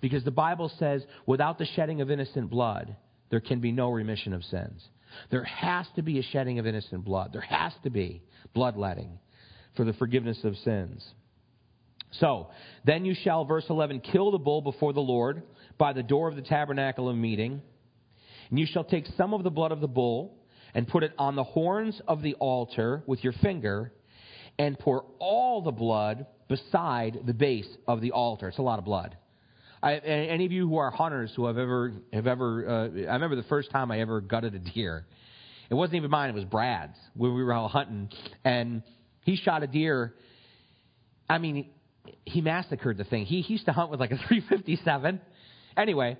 [0.00, 2.96] because the Bible says, without the shedding of innocent blood,
[3.30, 4.82] there can be no remission of sins.
[5.30, 7.32] There has to be a shedding of innocent blood.
[7.32, 8.22] There has to be
[8.54, 9.18] bloodletting
[9.76, 11.06] for the forgiveness of sins.
[12.12, 12.48] So,
[12.84, 15.42] then you shall, verse 11, kill the bull before the Lord
[15.78, 17.62] by the door of the tabernacle of meeting.
[18.50, 20.36] And you shall take some of the blood of the bull
[20.74, 23.92] and put it on the horns of the altar with your finger
[24.58, 28.48] and pour all the blood beside the base of the altar.
[28.48, 29.16] It's a lot of blood.
[29.82, 33.34] I, any of you who are hunters who have ever have ever, uh, I remember
[33.34, 35.06] the first time I ever gutted a deer.
[35.70, 38.08] It wasn't even mine; it was Brad's when we were out hunting,
[38.44, 38.82] and
[39.24, 40.14] he shot a deer.
[41.28, 41.70] I mean,
[42.24, 43.24] he massacred the thing.
[43.24, 45.20] He, he used to hunt with like a 357.
[45.76, 46.16] Anyway,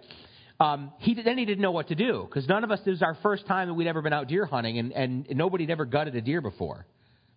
[0.59, 2.81] um, he then he didn't know what to do because none of us.
[2.81, 5.65] This was our first time that we'd ever been out deer hunting, and and nobody
[5.65, 6.85] had ever gutted a deer before.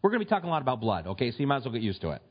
[0.01, 1.31] We're going to be talking a lot about blood, okay?
[1.31, 2.21] So you might as well get used to it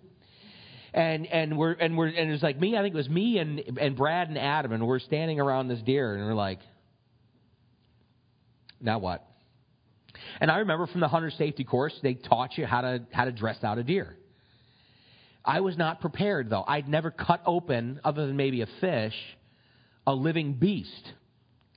[0.94, 2.76] and and we're and we're and it was like me.
[2.76, 5.80] I think it was me and and Brad and Adam, and we're standing around this
[5.82, 6.60] deer, and we're like,
[8.80, 9.26] now what?
[10.40, 13.32] And I remember from the hunter safety course, they taught you how to how to
[13.32, 14.16] dress out a deer.
[15.44, 16.64] I was not prepared though.
[16.66, 19.14] I'd never cut open, other than maybe a fish,
[20.06, 21.12] a living beast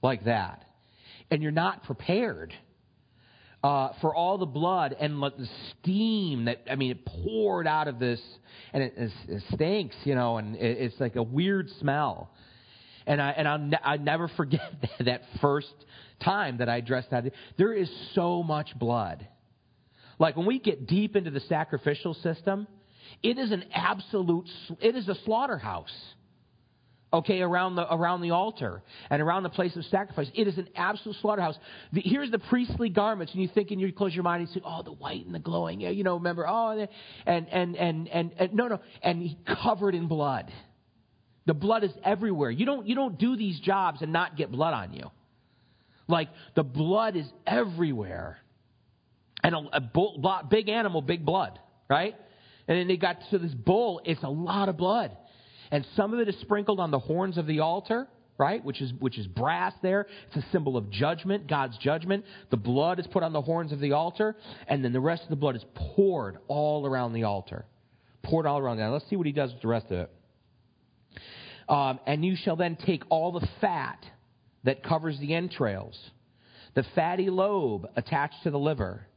[0.04, 0.64] like that,
[1.32, 2.54] and you're not prepared
[3.64, 5.50] uh, for all the blood and the
[5.82, 8.22] steam that I mean it poured out of this,
[8.74, 12.30] and it, it, it stinks, you know, and it, it's like a weird smell.
[13.06, 15.74] And I and I'll ne- I never forget that first
[16.24, 17.26] time that I dressed that.
[17.58, 19.28] There is so much blood.
[20.20, 22.68] Like when we get deep into the sacrificial system,
[23.24, 24.50] it is an absolute.
[24.82, 25.94] It is a slaughterhouse
[27.14, 30.28] okay, around the, around the altar and around the place of sacrifice.
[30.34, 31.56] It is an absolute slaughterhouse.
[31.94, 34.62] The, here's the priestly garments, and you think, and you close your mind and say,
[34.66, 36.88] oh, the white and the glowing, yeah, you know, remember, oh,
[37.26, 40.52] and, and, and, and, and no, no, and he covered in blood.
[41.46, 42.52] The blood is everywhere.
[42.52, 45.10] You don't, you don't do these jobs and not get blood on you.
[46.10, 48.38] Like, the blood is everywhere.
[49.44, 51.58] And a, a bull, big animal, big blood,
[51.90, 52.16] right?
[52.68, 55.16] And then they got to this bull, it's a lot of blood
[55.72, 58.64] and some of it is sprinkled on the horns of the altar right?
[58.64, 60.06] Which is which is brass there.
[60.28, 62.24] It's a symbol of judgment god's judgment.
[62.52, 64.36] The blood is put on the horns of the altar
[64.68, 67.66] and then the rest of the blood is poured all around the altar.
[68.24, 68.78] Poured all around.
[68.78, 70.12] Now let's see what he does with the rest of it.
[71.68, 74.06] Um, and you shall then take all the fat
[74.64, 75.98] that covers the entrails
[76.76, 79.08] the fatty lobe attached to the liver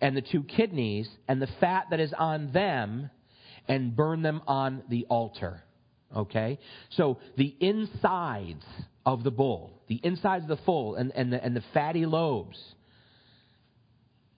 [0.00, 3.10] and the two kidneys and the fat that is on them
[3.68, 5.62] and burn them on the altar
[6.14, 6.58] Okay?
[6.90, 8.64] So the insides
[9.04, 12.58] of the bull, the insides of the full, and, and, the, and the fatty lobes.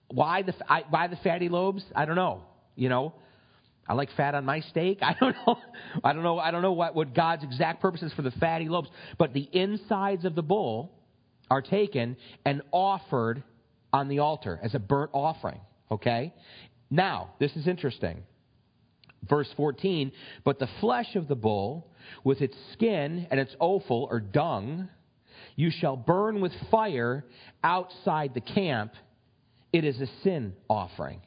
[0.09, 1.83] Why the, I, why the fatty lobes?
[1.95, 2.41] I don't know.
[2.75, 3.13] You know,
[3.87, 4.99] I like fat on my steak.
[5.01, 5.57] I don't know.
[6.03, 6.39] I don't know.
[6.39, 8.89] I don't know what, what God's exact purpose is for the fatty lobes.
[9.17, 10.91] But the insides of the bull
[11.49, 13.43] are taken and offered
[13.93, 15.59] on the altar as a burnt offering.
[15.89, 16.33] Okay?
[16.89, 18.23] Now, this is interesting.
[19.29, 20.11] Verse 14,
[20.43, 21.87] but the flesh of the bull,
[22.23, 24.89] with its skin and its offal or dung,
[25.55, 27.25] you shall burn with fire
[27.63, 28.93] outside the camp.
[29.73, 31.21] It is a sin offering.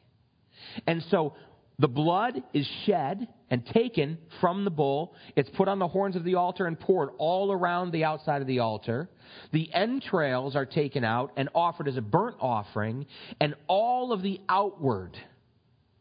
[0.87, 1.35] And so
[1.79, 5.15] the blood is shed and taken from the bull.
[5.35, 8.47] It's put on the horns of the altar and poured all around the outside of
[8.47, 9.09] the altar.
[9.53, 13.07] The entrails are taken out and offered as a burnt offering,
[13.41, 15.17] and all of the outward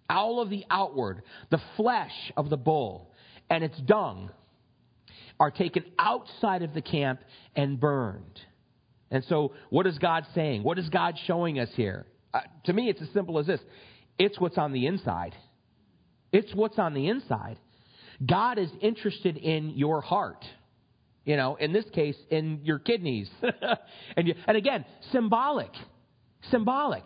[0.10, 3.12] all of the outward, the flesh of the bull,
[3.50, 4.32] and its dung,
[5.40, 7.22] are taken outside of the camp
[7.56, 8.40] and burned.
[9.12, 10.64] And so, what is God saying?
[10.64, 12.06] What is God showing us here?
[12.34, 13.62] Uh, to me, it's as simple as this
[14.18, 15.36] it's what's on the inside.
[16.32, 17.58] It's what's on the inside.
[18.26, 20.46] God is interested in your heart.
[21.26, 23.30] You know, in this case, in your kidneys.
[24.18, 25.72] and, you, and again, symbolic.
[26.52, 27.04] Symbolic.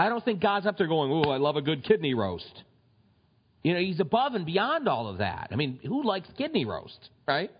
[0.00, 2.64] I don't think God's up there going, oh, I love a good kidney roast.
[3.62, 5.48] You know, he's above and beyond all of that.
[5.52, 7.50] I mean, who likes kidney roast, right?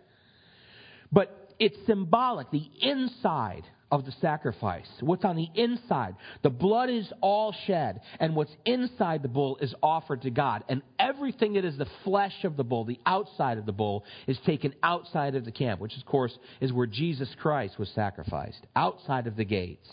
[1.13, 4.87] But it's symbolic, the inside of the sacrifice.
[5.01, 6.17] What's on the inside.
[6.43, 10.65] The blood is all shed, and what's inside the bull is offered to God.
[10.71, 14.39] And everything that is the flesh of the bull, the outside of the bull, is
[14.47, 19.27] taken outside of the camp, which, of course, is where Jesus Christ was sacrificed, outside
[19.27, 19.91] of the gates.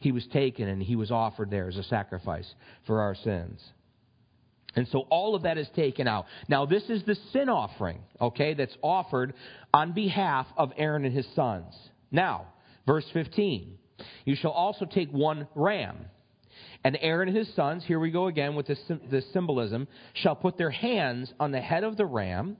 [0.00, 2.48] He was taken and he was offered there as a sacrifice
[2.86, 3.60] for our sins.
[4.76, 6.26] And so all of that is taken out.
[6.48, 9.34] Now, this is the sin offering, okay, that's offered
[9.72, 11.74] on behalf of Aaron and his sons.
[12.12, 12.46] Now,
[12.88, 13.76] Verse 15
[14.24, 16.06] You shall also take one ram.
[16.82, 18.80] And Aaron and his sons, here we go again with this,
[19.10, 22.56] this symbolism, shall put their hands on the head of the ram,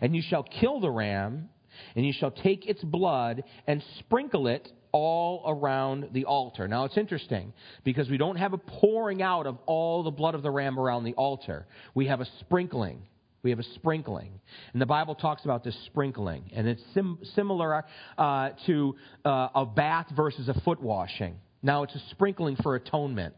[0.00, 1.48] and you shall kill the ram,
[1.94, 6.68] and you shall take its blood and sprinkle it all around the altar.
[6.68, 7.52] Now it's interesting
[7.84, 11.04] because we don't have a pouring out of all the blood of the ram around
[11.04, 11.66] the altar.
[11.94, 13.02] We have a sprinkling.
[13.42, 14.40] We have a sprinkling.
[14.72, 16.50] And the Bible talks about this sprinkling.
[16.52, 17.84] And it's sim- similar
[18.16, 21.36] uh, to uh, a bath versus a foot washing.
[21.62, 23.34] Now, it's a sprinkling for atonement.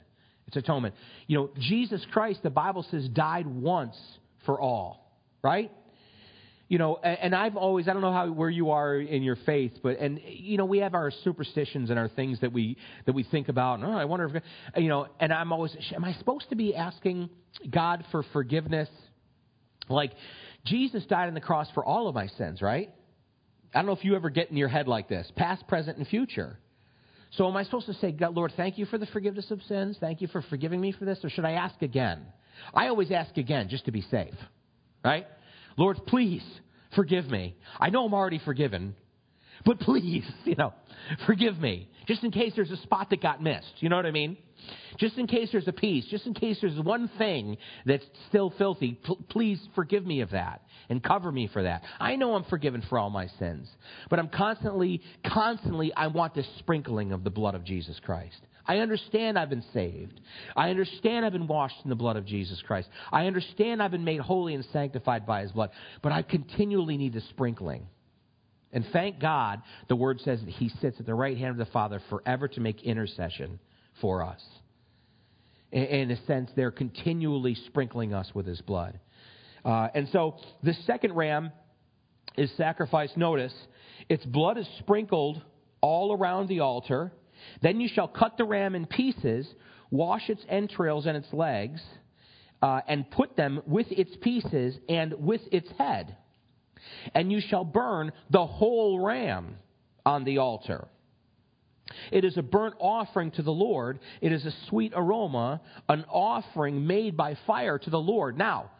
[0.46, 0.94] It's atonement.
[1.26, 3.96] You know, Jesus Christ, the Bible says, died once
[4.46, 5.70] for all, right?
[6.70, 9.72] You know, and I've always, I don't know how, where you are in your faith,
[9.82, 13.24] but, and, you know, we have our superstitions and our things that we, that we
[13.24, 13.80] think about.
[13.80, 14.42] And, oh, I wonder if,
[14.80, 17.28] you know, and I'm always, am I supposed to be asking
[17.68, 18.88] God for forgiveness?
[19.88, 20.12] Like,
[20.64, 22.88] Jesus died on the cross for all of my sins, right?
[23.74, 26.06] I don't know if you ever get in your head like this past, present, and
[26.06, 26.56] future.
[27.32, 29.96] So, am I supposed to say, God, Lord, thank you for the forgiveness of sins?
[29.98, 31.18] Thank you for forgiving me for this?
[31.24, 32.26] Or should I ask again?
[32.72, 34.34] I always ask again just to be safe,
[35.04, 35.26] right?
[35.76, 36.42] Lord, please
[36.94, 37.56] forgive me.
[37.78, 38.94] I know I'm already forgiven,
[39.64, 40.72] but please, you know,
[41.26, 41.88] forgive me.
[42.06, 43.72] Just in case there's a spot that got missed.
[43.78, 44.36] You know what I mean?
[44.98, 47.56] Just in case there's a piece, just in case there's one thing
[47.86, 51.82] that's still filthy, pl- please forgive me of that and cover me for that.
[51.98, 53.68] I know I'm forgiven for all my sins,
[54.10, 58.40] but I'm constantly, constantly, I want this sprinkling of the blood of Jesus Christ.
[58.70, 60.20] I understand I've been saved.
[60.54, 62.88] I understand I've been washed in the blood of Jesus Christ.
[63.10, 65.70] I understand I've been made holy and sanctified by his blood,
[66.02, 67.88] but I continually need the sprinkling.
[68.72, 71.72] And thank God the word says that he sits at the right hand of the
[71.72, 73.58] Father forever to make intercession
[74.00, 74.40] for us.
[75.72, 79.00] In a sense, they're continually sprinkling us with his blood.
[79.64, 81.50] Uh, and so the second ram
[82.36, 83.16] is sacrificed.
[83.16, 83.52] Notice,
[84.08, 85.42] its blood is sprinkled
[85.80, 87.10] all around the altar.
[87.62, 89.46] Then you shall cut the ram in pieces,
[89.90, 91.80] wash its entrails and its legs,
[92.62, 96.16] uh, and put them with its pieces and with its head.
[97.14, 99.56] And you shall burn the whole ram
[100.04, 100.88] on the altar.
[102.12, 103.98] It is a burnt offering to the Lord.
[104.20, 108.38] It is a sweet aroma, an offering made by fire to the Lord.
[108.38, 108.70] Now,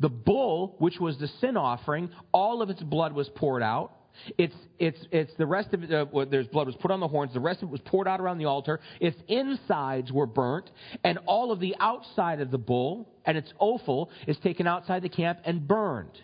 [0.00, 3.92] the bull, which was the sin offering, all of its blood was poured out.
[4.38, 7.32] It's, it's, it's the rest of it, uh, there's blood was put on the horns,
[7.32, 8.80] the rest of it was poured out around the altar.
[9.00, 10.70] Its insides were burnt,
[11.04, 15.08] and all of the outside of the bull and its offal is taken outside the
[15.08, 16.18] camp and burned.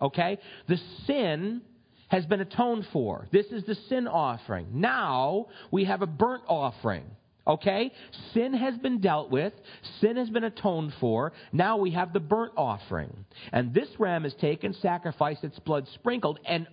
[0.00, 0.38] Okay?
[0.68, 1.62] The sin
[2.08, 3.26] has been atoned for.
[3.32, 4.68] This is the sin offering.
[4.72, 7.04] Now we have a burnt offering.
[7.46, 7.92] Okay?
[8.32, 9.52] Sin has been dealt with.
[10.00, 11.32] Sin has been atoned for.
[11.52, 13.24] Now we have the burnt offering.
[13.52, 16.66] And this ram is taken, sacrificed, its blood sprinkled, and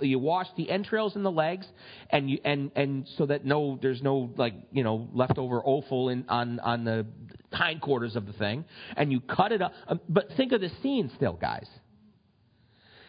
[0.00, 1.66] you wash the entrails and the legs,
[2.10, 6.24] and you and and so that no there's no like you know leftover offal in
[6.28, 7.06] on on the
[7.52, 8.64] hindquarters of the thing,
[8.96, 9.72] and you cut it up.
[9.86, 11.68] Um, but think of the scene still, guys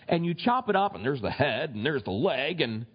[0.10, 2.88] and you chop it up, and there's the head, and there's the leg, and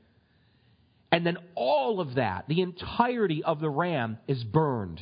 [1.15, 5.01] and then all of that, the entirety of the ram, is burned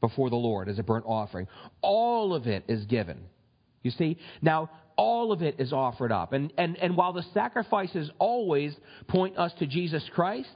[0.00, 1.48] before the Lord as a burnt offering.
[1.82, 3.18] All of it is given.
[3.82, 4.16] You see?
[4.40, 4.70] Now,
[5.00, 6.34] all of it is offered up.
[6.34, 8.76] And, and, and while the sacrifices always
[9.08, 10.54] point us to Jesus Christ,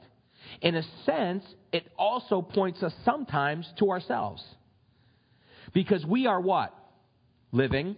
[0.61, 1.42] in a sense,
[1.72, 4.45] it also points us sometimes to ourselves.
[5.72, 6.74] Because we are what?
[7.53, 7.97] Living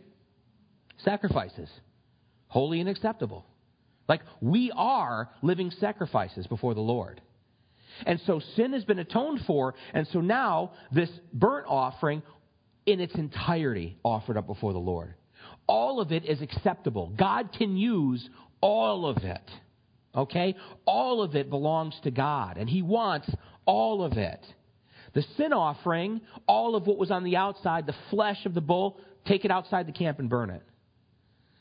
[0.99, 1.69] sacrifices
[2.47, 3.45] holy and acceptable.
[4.09, 7.21] Like we are living sacrifices before the Lord.
[8.07, 12.23] And so sin has been atoned for, and so now this burnt offering
[12.87, 15.15] in its entirety offered up before the Lord.
[15.67, 17.13] All of it is acceptable.
[17.17, 18.29] God can use
[18.61, 19.51] all of it.
[20.15, 20.55] Okay?
[20.87, 23.29] All of it belongs to God, and He wants
[23.67, 24.45] all of it.
[25.15, 29.01] The sin offering, all of what was on the outside, the flesh of the bull,
[29.27, 30.63] take it outside the camp and burn it.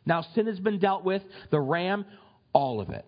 [0.05, 1.23] Now, sin has been dealt with.
[1.51, 2.05] The ram,
[2.53, 3.05] all of it.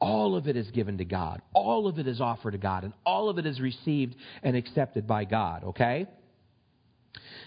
[0.00, 1.42] All of it is given to God.
[1.52, 2.84] All of it is offered to God.
[2.84, 5.64] And all of it is received and accepted by God.
[5.64, 6.06] Okay?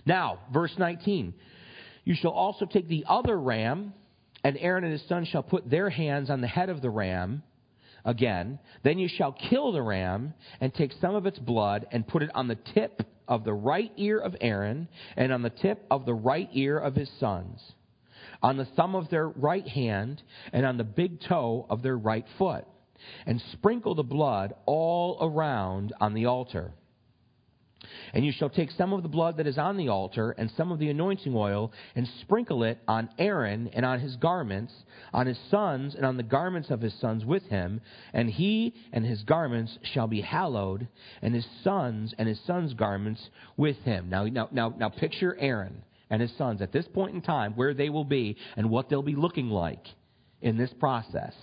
[0.05, 1.33] Now, verse 19.
[2.03, 3.93] You shall also take the other ram,
[4.43, 7.43] and Aaron and his sons shall put their hands on the head of the ram
[8.05, 8.59] again.
[8.83, 12.31] Then you shall kill the ram, and take some of its blood, and put it
[12.35, 16.13] on the tip of the right ear of Aaron, and on the tip of the
[16.13, 17.73] right ear of his sons
[18.43, 22.25] on the thumb of their right hand and on the big toe of their right
[22.37, 22.65] foot,
[23.25, 26.73] and sprinkle the blood all around on the altar.
[28.13, 30.71] And you shall take some of the blood that is on the altar and some
[30.71, 34.73] of the anointing oil and sprinkle it on Aaron and on his garments,
[35.13, 37.81] on his sons and on the garments of his sons with him,
[38.13, 40.87] and he and his garments shall be hallowed,
[41.21, 44.09] and his sons and his sons' garments with him.
[44.09, 47.73] Now, now, now, now picture Aaron and his sons at this point in time, where
[47.73, 49.87] they will be and what they'll be looking like
[50.41, 51.33] in this process.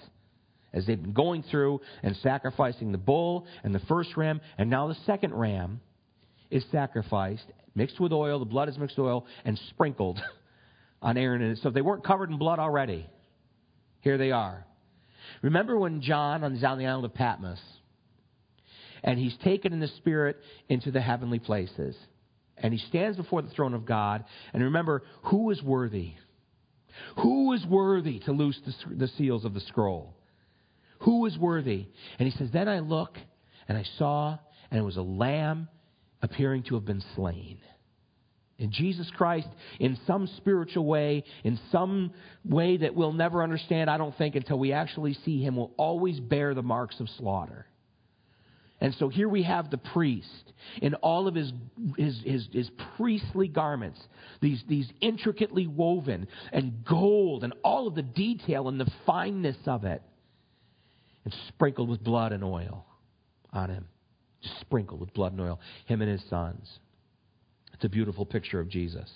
[0.72, 4.86] As they've been going through and sacrificing the bull and the first ram, and now
[4.86, 5.80] the second ram
[6.50, 7.44] is sacrificed,
[7.74, 10.20] mixed with oil, the blood is mixed with oil, and sprinkled
[11.02, 11.42] on Aaron.
[11.42, 13.06] And so if they weren't covered in blood already,
[14.00, 14.64] here they are.
[15.42, 17.60] Remember when John is on the island of Patmos,
[19.02, 20.36] and he's taken in the Spirit
[20.68, 21.96] into the heavenly places
[22.62, 24.24] and he stands before the throne of God.
[24.52, 26.14] And remember, who is worthy?
[27.22, 30.14] Who is worthy to loose the, the seals of the scroll?
[31.00, 31.86] Who is worthy?
[32.18, 33.16] And he says, Then I look,
[33.68, 34.38] and I saw,
[34.70, 35.68] and it was a lamb
[36.22, 37.58] appearing to have been slain.
[38.58, 39.48] And Jesus Christ,
[39.78, 42.12] in some spiritual way, in some
[42.44, 46.20] way that we'll never understand, I don't think, until we actually see him, will always
[46.20, 47.66] bear the marks of slaughter.
[48.82, 51.52] And so here we have the priest in all of his,
[51.96, 54.00] his, his, his, priestly garments,
[54.40, 59.84] these, these intricately woven and gold and all of the detail and the fineness of
[59.84, 60.02] it,
[61.24, 62.86] and sprinkled with blood and oil
[63.52, 63.86] on him.
[64.60, 66.68] Sprinkled with blood and oil, him and his sons.
[67.74, 69.10] It's a beautiful picture of Jesus.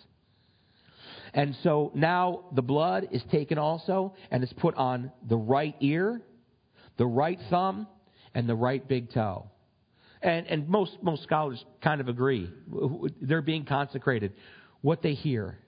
[1.33, 6.22] And so now the blood is taken also and is put on the right ear,
[6.97, 7.87] the right thumb,
[8.35, 9.51] and the right big toe.
[10.22, 12.51] And, and most, most scholars kind of agree.
[13.20, 14.33] They're being consecrated.
[14.81, 15.59] What they hear,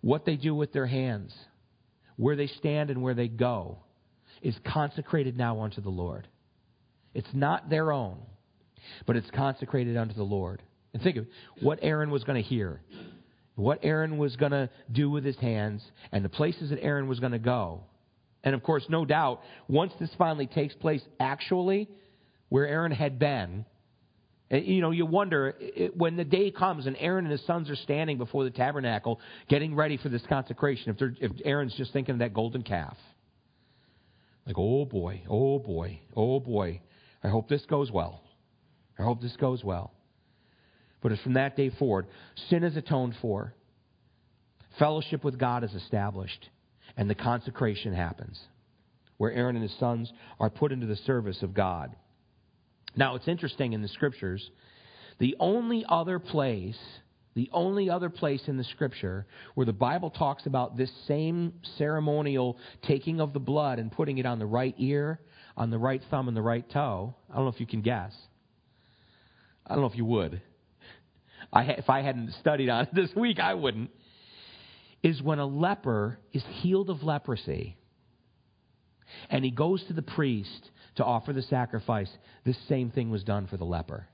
[0.00, 1.34] what they do with their hands,
[2.16, 3.78] where they stand and where they go,
[4.42, 6.26] is consecrated now unto the Lord.
[7.12, 8.18] It's not their own,
[9.06, 10.62] but it's consecrated unto the Lord.
[10.92, 11.26] And think of
[11.60, 12.80] what Aaron was going to hear,
[13.56, 15.82] what Aaron was going to do with his hands,
[16.12, 17.82] and the places that Aaron was going to go.
[18.44, 21.88] And of course, no doubt, once this finally takes place actually,
[22.48, 23.64] where Aaron had been.
[24.50, 27.70] Eh, you know, you wonder eh, when the day comes and Aaron and his sons
[27.70, 32.12] are standing before the tabernacle getting ready for this consecration, if, if Aaron's just thinking
[32.14, 32.96] of that golden calf.
[34.46, 36.80] Like, oh boy, oh boy, oh boy.
[37.22, 38.20] I hope this goes well.
[38.98, 39.92] I hope this goes well.
[41.02, 42.06] But it's from that day forward,
[42.48, 43.54] sin is atoned for,
[44.78, 46.48] fellowship with God is established,
[46.96, 48.40] and the consecration happens,
[49.18, 51.94] where Aaron and his sons are put into the service of God.
[52.96, 54.50] Now, it's interesting in the scriptures,
[55.18, 56.78] the only other place,
[57.34, 62.56] the only other place in the scripture where the Bible talks about this same ceremonial
[62.82, 65.20] taking of the blood and putting it on the right ear,
[65.56, 68.14] on the right thumb, and the right toe, I don't know if you can guess.
[69.66, 70.40] I don't know if you would.
[71.52, 73.90] I, if I hadn't studied on it this week, I wouldn't.
[75.02, 77.76] Is when a leper is healed of leprosy
[79.28, 82.10] and he goes to the priest to offer the sacrifice,
[82.44, 84.06] this same thing was done for the leper.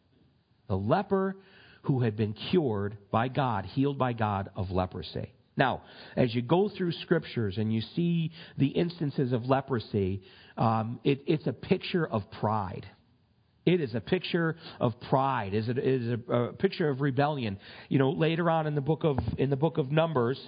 [0.68, 1.36] The leper
[1.82, 5.32] who had been cured by God, healed by God of leprosy.
[5.56, 5.82] Now,
[6.16, 10.22] as you go through scriptures and you see the instances of leprosy,
[10.56, 12.86] um, it, it's a picture of pride.
[13.66, 15.52] It is a picture of pride.
[15.54, 17.58] It is a, a picture of rebellion.
[17.88, 20.40] You know, later on in the book of in the book of Numbers,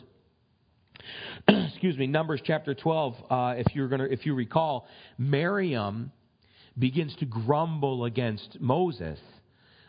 [1.48, 4.86] excuse me, Numbers chapter 12, uh, if you're gonna, if you recall,
[5.18, 6.10] Miriam
[6.78, 9.18] begins to grumble against Moses.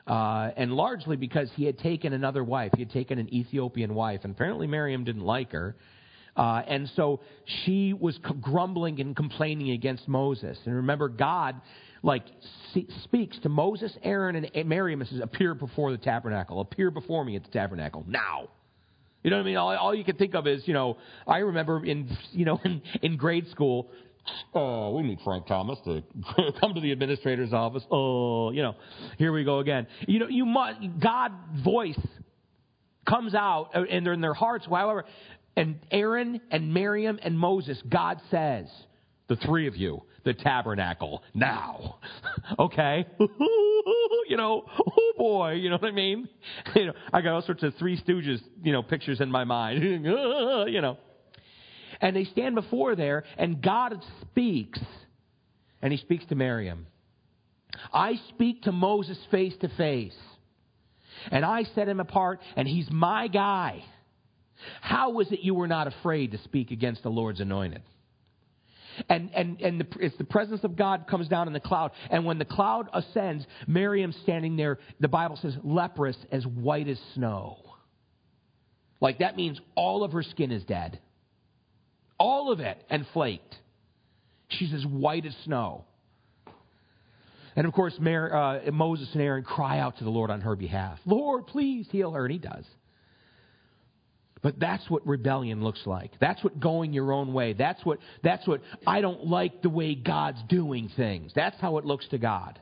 [0.05, 2.71] Uh, and largely because he had taken another wife.
[2.75, 4.21] He had taken an Ethiopian wife.
[4.23, 5.77] And apparently Miriam didn't like her.
[6.35, 7.21] Uh, and so
[7.63, 10.57] she was grumbling and complaining against Moses.
[10.65, 11.61] And remember, God
[12.03, 12.25] like
[13.03, 16.61] speaks to Moses, Aaron, and Miriam and says, "Appear before the tabernacle.
[16.61, 18.49] Appear before me at the tabernacle now."
[19.23, 19.57] You know what I mean?
[19.57, 22.81] All, all you can think of is, you know, I remember in, you know, in,
[23.01, 23.89] in grade school,
[24.53, 26.01] Oh, we need Frank Thomas to
[26.59, 27.83] come to the administrator's office.
[27.91, 28.75] Oh, you know,
[29.17, 29.87] here we go again.
[30.07, 31.31] You know, you must, God
[31.63, 31.99] voice
[33.07, 35.05] comes out uh, and they're in their hearts, however,
[35.55, 38.67] and Aaron and Miriam and Moses, God says,
[39.27, 41.97] the three of you, the tabernacle, now.
[42.59, 43.05] okay?
[43.19, 46.27] you know, oh boy, you know what I mean?
[46.75, 49.83] You know, I got all sorts of Three Stooges, you know, pictures in my mind.
[49.83, 50.97] you know.
[52.01, 54.79] And they stand before there, and God speaks,
[55.81, 56.87] and he speaks to Miriam.
[57.93, 60.17] I speak to Moses face to face,
[61.31, 63.83] and I set him apart, and he's my guy.
[64.81, 67.81] How was it you were not afraid to speak against the Lord's anointed?
[69.09, 71.91] And, and, and the, it's the presence of God comes down in the cloud.
[72.09, 76.99] And when the cloud ascends, Miriam standing there, the Bible says, leprous as white as
[77.15, 77.57] snow.
[79.01, 80.99] Like that means all of her skin is dead.
[82.17, 83.55] All of it and flaked.
[84.49, 85.85] She's as white as snow.
[87.55, 90.55] And of course, Mary, uh, Moses and Aaron cry out to the Lord on her
[90.55, 92.25] behalf Lord, please heal her.
[92.25, 92.65] And he does.
[94.43, 96.11] But that's what rebellion looks like.
[96.19, 97.53] That's what going your own way.
[97.53, 101.31] That's what, that's what I don't like the way God's doing things.
[101.33, 102.59] That's how it looks to God.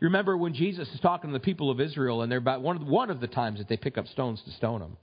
[0.00, 2.76] You remember when Jesus is talking to the people of Israel, and they're about one
[2.76, 4.96] of, the, one of the times that they pick up stones to stone him,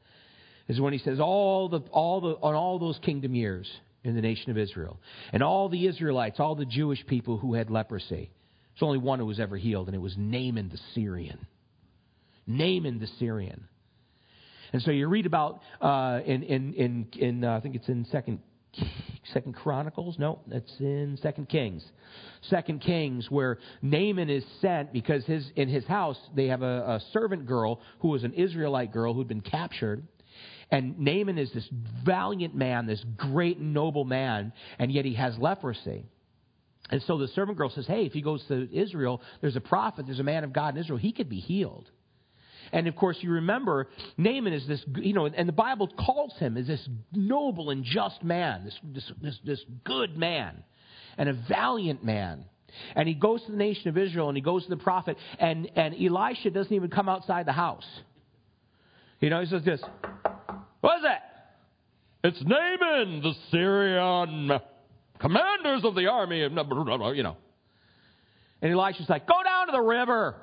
[0.67, 3.69] is when he says, all the, all the, on all those kingdom years
[4.03, 4.99] in the nation of Israel,
[5.33, 8.29] and all the Israelites, all the Jewish people who had leprosy,
[8.73, 11.47] there's only one who was ever healed, and it was Naaman the Syrian.
[12.45, 13.67] Naaman the Syrian.
[14.73, 18.05] And so you read about uh, in in in, in uh, I think it's in
[18.05, 18.39] Second
[19.33, 20.17] Second Chronicles.
[20.19, 21.83] No, that's in Second Kings.
[22.43, 27.01] Second Kings, where Naaman is sent because his in his house they have a, a
[27.11, 30.07] servant girl who was an Israelite girl who'd been captured.
[30.69, 31.67] And Naaman is this
[32.03, 36.05] valiant man, this great noble man, and yet he has leprosy.
[36.89, 40.05] And so the servant girl says, Hey, if he goes to Israel, there's a prophet,
[40.05, 41.89] there's a man of God in Israel, he could be healed.
[42.71, 43.87] And of course, you remember
[44.17, 48.23] Naaman is this, you know, and the Bible calls him as this noble and just
[48.23, 50.63] man, this, this, this, this good man,
[51.17, 52.45] and a valiant man.
[52.95, 55.69] And he goes to the nation of Israel and he goes to the prophet, and,
[55.75, 57.87] and Elisha doesn't even come outside the house.
[59.19, 59.81] You know, he says this
[60.81, 61.23] What is that?
[62.23, 64.59] It's Naaman, the Syrian,
[65.19, 67.37] commanders of the army you know.
[68.61, 70.35] And Elisha's like, Go down to the river.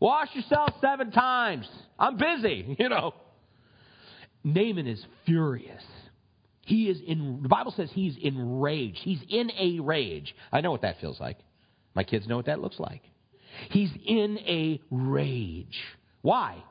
[0.00, 1.68] Wash yourself seven times.
[1.98, 3.14] I'm busy, you know.
[4.42, 5.82] Naaman is furious.
[6.62, 8.98] He is in, the Bible says he's enraged.
[8.98, 10.34] He's in a rage.
[10.52, 11.38] I know what that feels like.
[11.94, 13.02] My kids know what that looks like.
[13.70, 15.78] He's in a rage.
[16.22, 16.62] Why?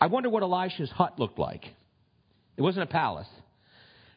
[0.00, 1.64] I wonder what Elisha's hut looked like.
[2.56, 3.28] It wasn't a palace.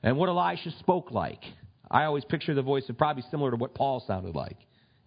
[0.03, 1.41] And what Elisha spoke like.
[1.89, 4.57] I always picture the voice of probably similar to what Paul sounded like.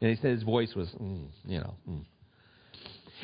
[0.01, 1.75] And he said his voice was, mm, you know.
[1.89, 2.05] Mm.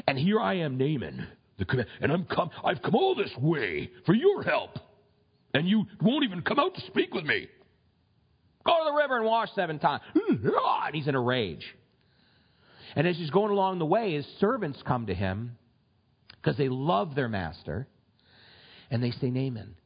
[0.06, 1.26] And here I am, Naaman,
[1.58, 4.78] the, and I'm come, I've come all this way for your help,
[5.54, 7.48] and you won't even come out to speak with me.
[8.64, 10.02] Go to the river and wash seven times.
[10.14, 10.50] Mm,
[10.86, 11.64] and he's in a rage.
[12.94, 15.56] And as he's going along the way, his servants come to him
[16.40, 17.86] because they love their master.
[18.90, 19.76] And they say, Naaman,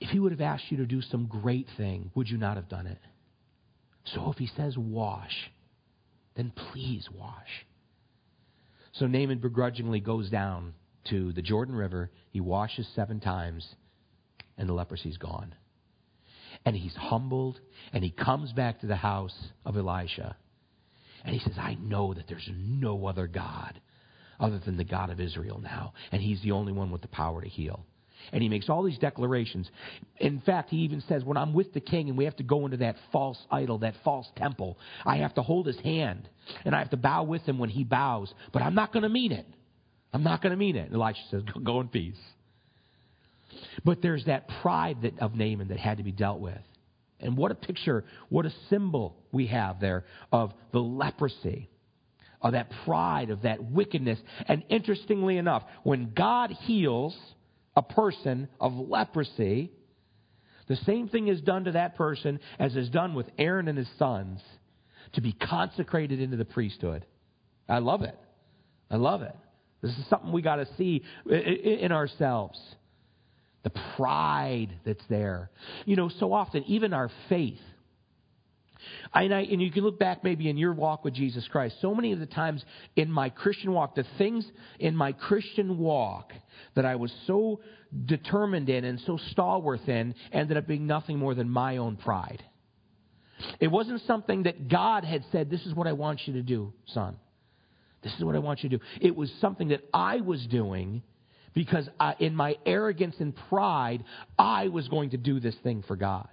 [0.00, 2.68] if he would have asked you to do some great thing, would you not have
[2.68, 2.98] done it?
[4.14, 5.50] So if he says wash,
[6.36, 7.66] then please wash.
[8.98, 10.74] So Naaman begrudgingly goes down
[11.10, 12.10] to the Jordan River.
[12.30, 13.66] He washes seven times,
[14.56, 15.54] and the leprosy's gone.
[16.64, 17.60] And he's humbled,
[17.92, 20.36] and he comes back to the house of Elisha.
[21.24, 23.80] And he says, I know that there's no other God
[24.40, 25.92] other than the God of Israel now.
[26.10, 27.84] And he's the only one with the power to heal.
[28.32, 29.70] And he makes all these declarations.
[30.18, 32.64] In fact, he even says, When I'm with the king and we have to go
[32.64, 36.28] into that false idol, that false temple, I have to hold his hand
[36.64, 39.08] and I have to bow with him when he bows, but I'm not going to
[39.08, 39.46] mean it.
[40.12, 40.90] I'm not going to mean it.
[40.90, 42.16] And Elisha says, Go in peace.
[43.84, 46.58] But there's that pride that, of Naaman that had to be dealt with.
[47.20, 51.70] And what a picture, what a symbol we have there of the leprosy,
[52.42, 54.18] of that pride, of that wickedness.
[54.46, 57.16] And interestingly enough, when God heals,
[57.76, 59.70] a person of leprosy,
[60.66, 63.88] the same thing is done to that person as is done with Aaron and his
[63.98, 64.40] sons
[65.12, 67.04] to be consecrated into the priesthood.
[67.68, 68.18] I love it.
[68.90, 69.34] I love it.
[69.82, 72.58] This is something we got to see in ourselves.
[73.62, 75.50] The pride that's there.
[75.84, 77.58] You know, so often, even our faith
[79.14, 81.76] and, I, and you can look back maybe in your walk with Jesus Christ.
[81.80, 82.64] So many of the times
[82.96, 84.46] in my Christian walk, the things
[84.78, 86.32] in my Christian walk
[86.74, 87.60] that I was so
[88.04, 92.42] determined in and so stalwart in ended up being nothing more than my own pride.
[93.60, 96.72] It wasn't something that God had said, This is what I want you to do,
[96.86, 97.16] son.
[98.02, 98.84] This is what I want you to do.
[99.00, 101.02] It was something that I was doing
[101.54, 104.04] because I, in my arrogance and pride,
[104.38, 106.28] I was going to do this thing for God.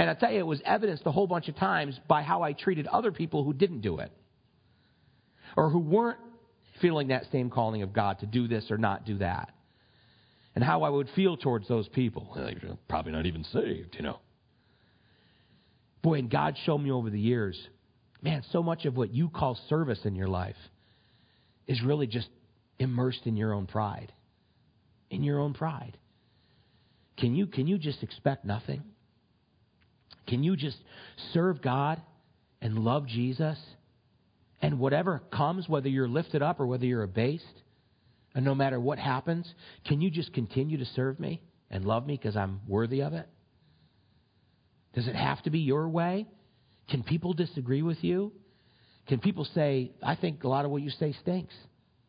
[0.00, 2.54] And I tell you, it was evidenced a whole bunch of times by how I
[2.54, 4.10] treated other people who didn't do it
[5.58, 6.18] or who weren't
[6.80, 9.50] feeling that same calling of God to do this or not do that.
[10.54, 12.32] And how I would feel towards those people.
[12.88, 14.20] Probably not even saved, you know.
[16.00, 17.60] Boy, and God showed me over the years,
[18.22, 20.56] man, so much of what you call service in your life
[21.66, 22.30] is really just
[22.78, 24.14] immersed in your own pride.
[25.10, 25.98] In your own pride.
[27.18, 28.82] Can you, can you just expect nothing?
[30.30, 30.78] Can you just
[31.34, 32.00] serve God
[32.62, 33.58] and love Jesus?
[34.62, 37.44] And whatever comes, whether you're lifted up or whether you're abased,
[38.34, 39.52] and no matter what happens,
[39.86, 43.28] can you just continue to serve me and love me because I'm worthy of it?
[44.94, 46.28] Does it have to be your way?
[46.88, 48.32] Can people disagree with you?
[49.08, 51.54] Can people say, I think a lot of what you say stinks,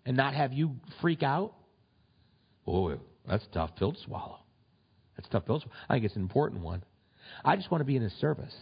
[0.06, 1.54] and not have you freak out?
[2.68, 4.40] Oh, that's tough pill to swallow.
[5.18, 5.80] That's tough pill to swallow.
[5.90, 6.84] I think it's an important one.
[7.44, 8.54] I just want to be in His service.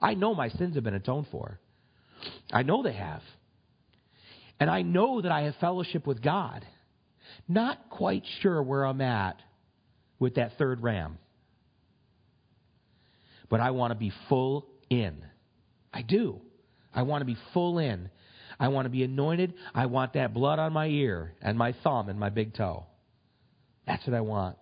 [0.00, 1.58] I know my sins have been atoned for.
[2.52, 3.22] I know they have.
[4.58, 6.64] And I know that I have fellowship with God.
[7.48, 9.40] Not quite sure where I'm at
[10.18, 11.18] with that third ram.
[13.48, 15.24] But I want to be full in.
[15.92, 16.40] I do.
[16.94, 18.10] I want to be full in.
[18.58, 19.54] I want to be anointed.
[19.74, 22.86] I want that blood on my ear and my thumb and my big toe.
[23.86, 24.56] That's what I want.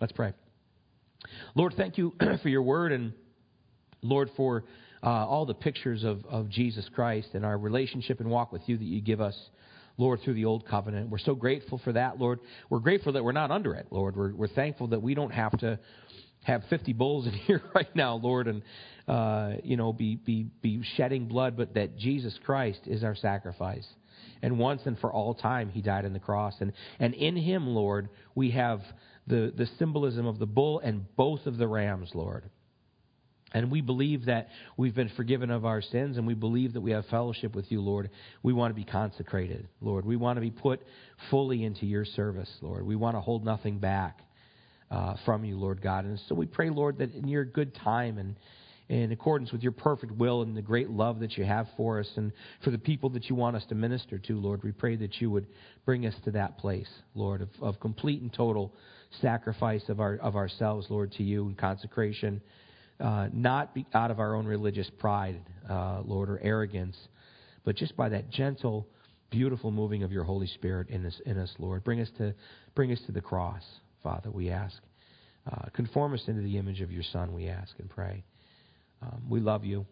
[0.00, 0.32] Let's pray.
[1.54, 3.12] Lord, thank you for your word and
[4.02, 4.64] Lord for
[5.02, 8.76] uh, all the pictures of, of Jesus Christ and our relationship and walk with you
[8.76, 9.36] that you give us,
[9.96, 11.10] Lord, through the old covenant.
[11.10, 12.40] We're so grateful for that, Lord.
[12.70, 14.16] We're grateful that we're not under it, Lord.
[14.16, 15.78] We're, we're thankful that we don't have to
[16.44, 18.62] have 50 bulls in here right now, Lord, and
[19.06, 23.86] uh, you know be, be be shedding blood, but that Jesus Christ is our sacrifice,
[24.42, 27.66] and once and for all time He died on the cross, and and in Him,
[27.66, 28.80] Lord, we have
[29.28, 32.50] the the symbolism of the bull and both of the rams, Lord.
[33.52, 36.90] And we believe that we've been forgiven of our sins, and we believe that we
[36.90, 38.10] have fellowship with you, Lord.
[38.42, 40.04] We want to be consecrated, Lord.
[40.04, 40.82] We want to be put
[41.30, 42.86] fully into your service, Lord.
[42.86, 44.20] We want to hold nothing back
[44.90, 46.04] uh, from you, Lord God.
[46.04, 48.36] And so we pray, Lord, that in your good time and
[48.88, 52.10] in accordance with your perfect will and the great love that you have for us
[52.16, 52.32] and
[52.64, 55.30] for the people that you want us to minister to, Lord, we pray that you
[55.30, 55.46] would
[55.84, 58.74] bring us to that place, Lord, of, of complete and total
[59.20, 62.40] sacrifice of, our, of ourselves, Lord, to you and consecration
[63.00, 66.96] uh, not out of our own religious pride, uh, Lord, or arrogance,
[67.64, 68.86] but just by that gentle,
[69.30, 71.84] beautiful moving of your Holy Spirit in us, in us Lord.
[71.84, 72.34] Bring us to,
[72.74, 73.62] bring us to the cross,
[74.02, 74.76] Father, we ask.
[75.50, 78.24] Uh, conform us into the image of your Son, we ask and pray.
[79.00, 79.86] Um, we love you.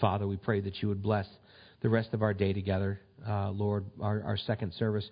[0.00, 1.26] Father, we pray that you would bless
[1.80, 3.00] the rest of our day together.
[3.26, 5.08] Uh, Lord, our, our second service,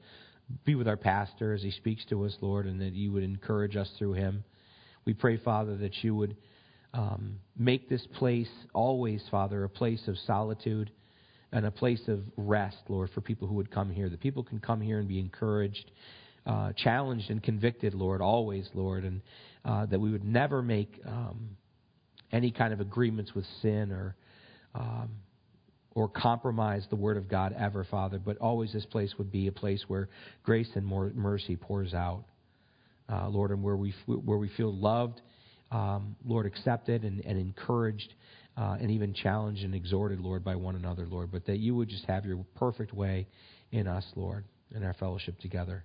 [0.65, 3.77] be with our pastor as he speaks to us, Lord, and that you would encourage
[3.77, 4.45] us through him.
[5.05, 6.37] We pray, Father, that you would
[6.95, 10.91] um, make this place always, Father, a place of solitude
[11.53, 14.09] and a place of rest, Lord, for people who would come here.
[14.09, 15.91] That people can come here and be encouraged,
[16.47, 19.23] uh, challenged, and convicted, Lord, always, Lord, and
[19.65, 21.57] uh, that we would never make um,
[22.31, 24.17] any kind of agreements with sin or.
[24.75, 25.11] Um,
[25.95, 29.53] or compromise the Word of God ever, Father, but always this place would be a
[29.53, 30.09] place where
[30.43, 32.25] grace and more mercy pours out,
[33.11, 35.21] uh, Lord, and where we where we feel loved
[35.73, 38.15] um, Lord, accepted and, and encouraged
[38.57, 41.89] uh, and even challenged and exhorted, Lord, by one another, Lord, but that you would
[41.89, 43.27] just have your perfect way
[43.73, 45.85] in us, Lord, in our fellowship together.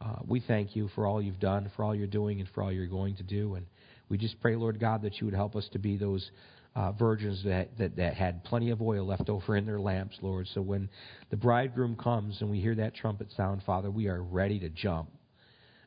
[0.00, 2.72] Uh, we thank you for all you've done, for all you're doing, and for all
[2.72, 3.56] you're going to do.
[3.56, 3.66] And
[4.08, 6.30] we just pray, Lord God, that you would help us to be those
[6.76, 10.46] uh, virgins that, that, that had plenty of oil left over in their lamps, Lord.
[10.54, 10.88] So when
[11.30, 15.10] the bridegroom comes and we hear that trumpet sound, Father, we are ready to jump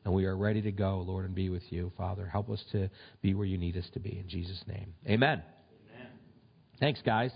[0.04, 2.26] and we are ready to go, Lord, and be with you, Father.
[2.26, 2.90] Help us to
[3.22, 4.18] be where you need us to be.
[4.18, 4.94] In Jesus' name.
[5.06, 5.42] Amen.
[5.94, 6.08] Amen.
[6.78, 7.30] Thanks, guys.